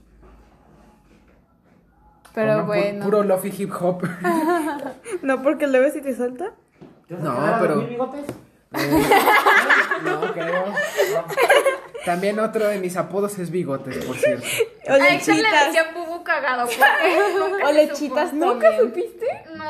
[2.36, 3.06] Pero No, pu- bueno.
[3.06, 4.04] Puro lofi hip hop.
[5.22, 6.51] No, porque luego si te salta.
[7.10, 7.76] No, pero.
[10.04, 10.66] No, creo.
[12.06, 14.45] También otro de mis apodos es bigotes, por cierto.
[14.86, 15.68] O le lechitas.
[15.68, 16.68] decían bubu cagado.
[17.68, 18.45] O lechitas supo.
[18.45, 19.26] ¿Nunca supiste?
[19.56, 19.64] No,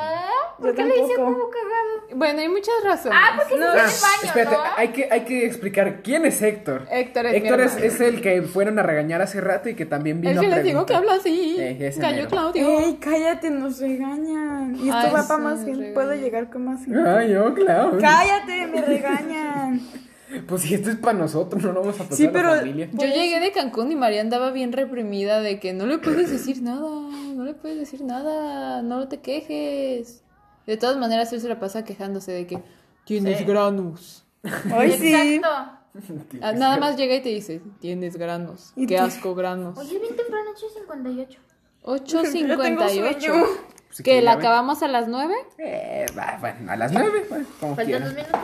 [0.58, 1.32] ¿por qué le decían tampoco.
[1.34, 2.18] bubu cagado?
[2.18, 3.20] Bueno, hay muchas razones.
[3.22, 4.64] Ah, porque se Ah, baño, espérate, ¿no?
[4.76, 6.88] hay que, hay que explicar quién es Héctor.
[6.92, 9.86] Héctor es mi Héctor es, es el que fueron a regañar hace rato y que
[9.86, 11.58] también vino El que a les digo que habla así.
[11.60, 12.30] Eh, Gallo mero.
[12.30, 12.80] Claudio.
[12.80, 14.76] Ey, cállate, nos regañan.
[14.78, 15.92] Y esto Ay, va para más gente.
[15.94, 17.00] Puedo llegar con más gente.
[17.08, 17.98] Ay, yo, claro.
[18.02, 19.82] Cállate, me regañan.
[20.48, 22.90] Pues si esto es para nosotros, no lo vamos a pasar Sí, a la familia.
[22.92, 26.62] Yo llegué de Cancún y María andaba bien reprimida de que no le puedes decir
[26.62, 30.24] nada, no le puedes decir nada, no te quejes.
[30.66, 32.60] De todas maneras, él se la pasa quejándose de que
[33.06, 34.26] tienes granos.
[34.74, 35.14] Ay, sí.
[35.14, 35.48] Exacto.
[36.42, 38.74] Ah, Nada más llega y te dice, tienes granos.
[38.76, 39.78] ¿Y Qué asco, granos.
[39.78, 41.38] Oye, bien temprano, 8.58.
[42.08, 42.22] Yo
[42.58, 42.90] tengo 8.58.
[42.90, 43.46] sueño.
[43.88, 45.36] Pues, ¿Que que la acabamos a las 9?
[45.60, 48.16] Eh, va, bueno, a las nueve, bueno, como Faltan dos quieran.
[48.16, 48.40] minutos.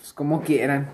[0.00, 0.90] Pues como quieran.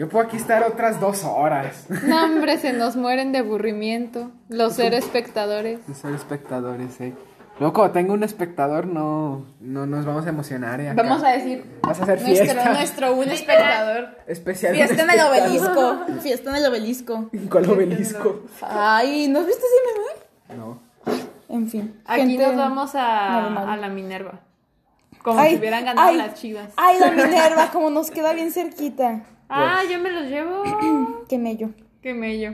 [0.00, 1.84] Yo puedo aquí estar otras dos horas.
[2.06, 4.30] No, hombre, se nos mueren de aburrimiento.
[4.48, 5.86] Los seres espectadores.
[5.86, 7.12] De ser espectadores, eh.
[7.58, 10.88] Luego cuando tengo un espectador no, no nos vamos a emocionar, eh.
[10.88, 11.02] acá.
[11.02, 12.72] Vamos a decir, Vas a hacer nuestro, fiesta.
[12.72, 14.08] nuestro un espectador.
[14.26, 14.74] Especial.
[14.74, 15.98] Fiesta en el obelisco.
[16.22, 17.30] Fiesta en el obelisco.
[17.50, 18.44] ¿Cuál obelisco?
[18.62, 20.62] Ay, ¿no has visto ese meme?
[20.62, 20.80] No.
[21.50, 22.00] En fin.
[22.06, 23.68] Aquí gente nos vamos a, normal.
[23.68, 24.40] a la Minerva.
[25.22, 26.72] Como Ay, si hubieran ganado ay, las chivas.
[26.78, 29.26] Ay, la Minerva, como nos queda bien cerquita.
[29.50, 30.62] Ah, yo me los llevo.
[31.28, 31.70] Qué mello.
[32.02, 32.52] Qué mello.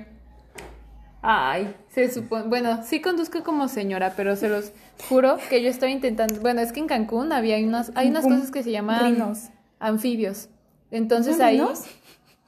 [1.23, 2.45] Ay, se supone.
[2.45, 4.73] Bueno, sí conduzco como señora, pero se los
[5.09, 6.41] juro que yo estoy intentando.
[6.41, 9.49] Bueno, es que en Cancún había unas, hay unas Un- cosas que se llaman rinos.
[9.81, 10.49] anfibios.
[10.91, 11.57] Entonces ¿Son ahí.
[11.59, 11.85] rinos?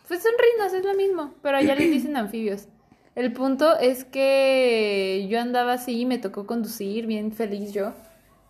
[0.06, 2.68] Pues son rinos, es lo mismo, pero allá les dicen anfibios.
[3.16, 7.92] El punto es que yo andaba así, me tocó conducir, bien feliz yo.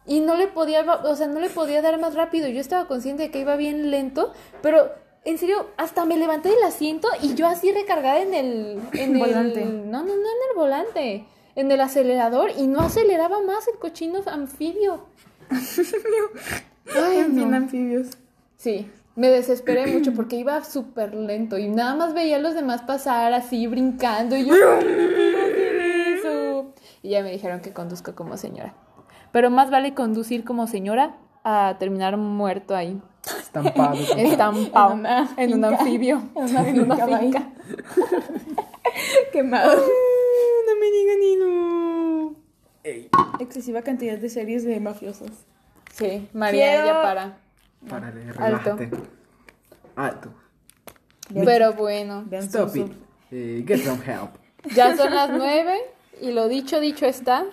[0.07, 2.49] Y no le podía, o sea, no le podía dar más rápido.
[2.49, 4.33] Yo estaba consciente de que iba bien lento,
[4.63, 4.93] pero
[5.25, 9.19] en serio, hasta me levanté del asiento y yo así recargada en el, en el-
[9.19, 9.65] Volante.
[9.65, 14.21] no, no, no en el volante, en el acelerador y no aceleraba más el cochino
[14.27, 15.05] anfibio.
[15.51, 17.57] Ay, En fin, no.
[17.57, 18.07] anfibios.
[18.57, 22.83] Sí, me desesperé mucho porque iba súper lento y nada más veía a los demás
[22.83, 24.55] pasar así brincando y yo...
[27.03, 28.75] Y ya me dijeron que conduzco como señora.
[29.31, 31.15] Pero más vale conducir como señora
[31.45, 33.01] a terminar muerto ahí,
[33.39, 33.95] Estampado.
[34.17, 37.49] estampado En una en un anfibio, En una en una finca.
[39.33, 39.77] Quemado.
[39.77, 42.35] No me digan ni no.
[43.41, 45.31] Excesiva cantidad de series de mafiosos.
[45.93, 47.39] Sí, María Quiero- ya para.
[47.91, 48.77] Alto.
[48.77, 48.91] relájate.
[49.97, 50.35] Alto.
[51.35, 52.93] Pero bueno, Stop it.
[53.31, 54.31] Eh, get some help.
[54.75, 55.77] ya son las nueve
[56.23, 57.45] y lo dicho, dicho está.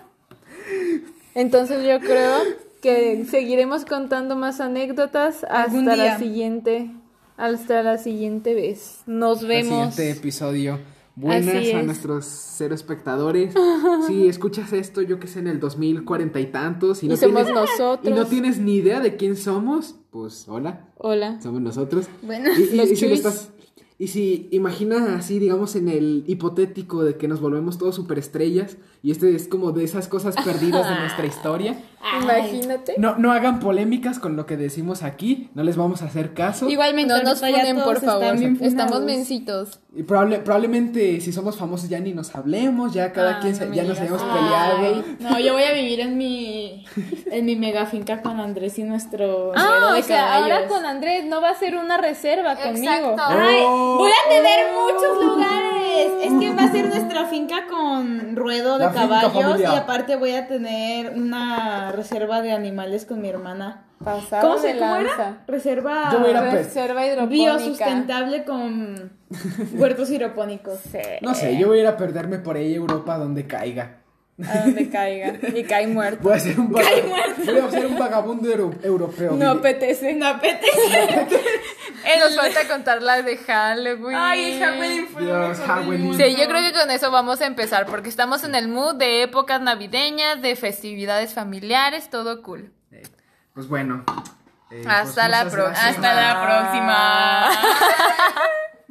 [1.34, 2.38] Entonces yo creo
[2.82, 6.90] que seguiremos contando más anécdotas hasta la siguiente,
[7.36, 9.00] hasta la siguiente vez.
[9.06, 9.94] Nos El vemos.
[9.94, 10.78] siguiente episodio.
[11.18, 11.86] Buenas Así a es.
[11.86, 13.54] nuestros cero espectadores.
[14.06, 17.02] Si escuchas esto, yo que sé, en el 2040 y tantos.
[17.02, 18.12] Y, no Y somos tienes, nosotros.
[18.12, 21.40] Y no tienes ni idea de quién somos, pues hola, Hola.
[21.42, 22.06] somos nosotros.
[22.22, 23.50] Bueno, Y, y- los y si estás-
[23.98, 29.10] y si imaginas así, digamos, en el hipotético de que nos volvemos todos superestrellas, y
[29.10, 31.82] este es como de esas cosas perdidas de nuestra historia,
[32.22, 32.94] Imagínate.
[32.98, 36.68] no, no hagan polémicas con lo que decimos aquí, no les vamos a hacer caso.
[36.68, 38.36] Igualmente, No nos todos por favor.
[38.60, 39.80] Estamos mencitos.
[39.94, 43.58] Y probable- probablemente si somos famosos ya ni nos hablemos, ya cada Ah, quien no
[43.58, 45.04] se- me ya nos hayamos peleado.
[45.20, 46.84] No, yo voy a vivir en mi
[47.30, 51.24] en mi mega finca con Andrés y nuestro Ah, de o sea, ahora con Andrés
[51.24, 52.92] no va a ser una reserva conmigo.
[52.92, 53.22] Exacto.
[53.26, 53.96] Ay, Oh.
[53.98, 55.75] voy a tener muchos lugares.
[55.96, 60.32] Es que va a ser nuestra finca con ruedo de La caballos y aparte voy
[60.32, 63.82] a tener una reserva de animales con mi hermana.
[64.04, 65.04] Pasado ¿Cómo se cómo era?
[65.08, 65.38] lanza.
[65.46, 67.56] Reserva Yo voy a ir a pe- Reserva hidropónica.
[67.56, 69.10] biosustentable con
[69.78, 70.80] huertos hidropónicos.
[71.22, 74.02] No sé, yo voy a ir a perderme por ahí Europa donde caiga.
[74.44, 75.32] A donde caiga.
[75.54, 76.22] Y cae muerto.
[76.22, 76.88] Voy a ser un, vaga-
[77.46, 79.32] voy a ser un vagabundo euro- europeo.
[79.32, 80.12] No apetece.
[80.14, 81.30] No apetece.
[82.20, 84.16] Nos falta contar las de Halloween.
[84.16, 86.16] Ay, Halloween fue Dios, Halloween.
[86.16, 89.22] Sí, yo creo que con eso vamos a empezar porque estamos en el mood de
[89.22, 92.72] épocas navideñas, de festividades familiares, todo cool.
[93.54, 94.04] Pues bueno.
[94.70, 95.86] eh, Hasta pues la muchas pro- gracias.
[95.96, 97.50] hasta la próxima.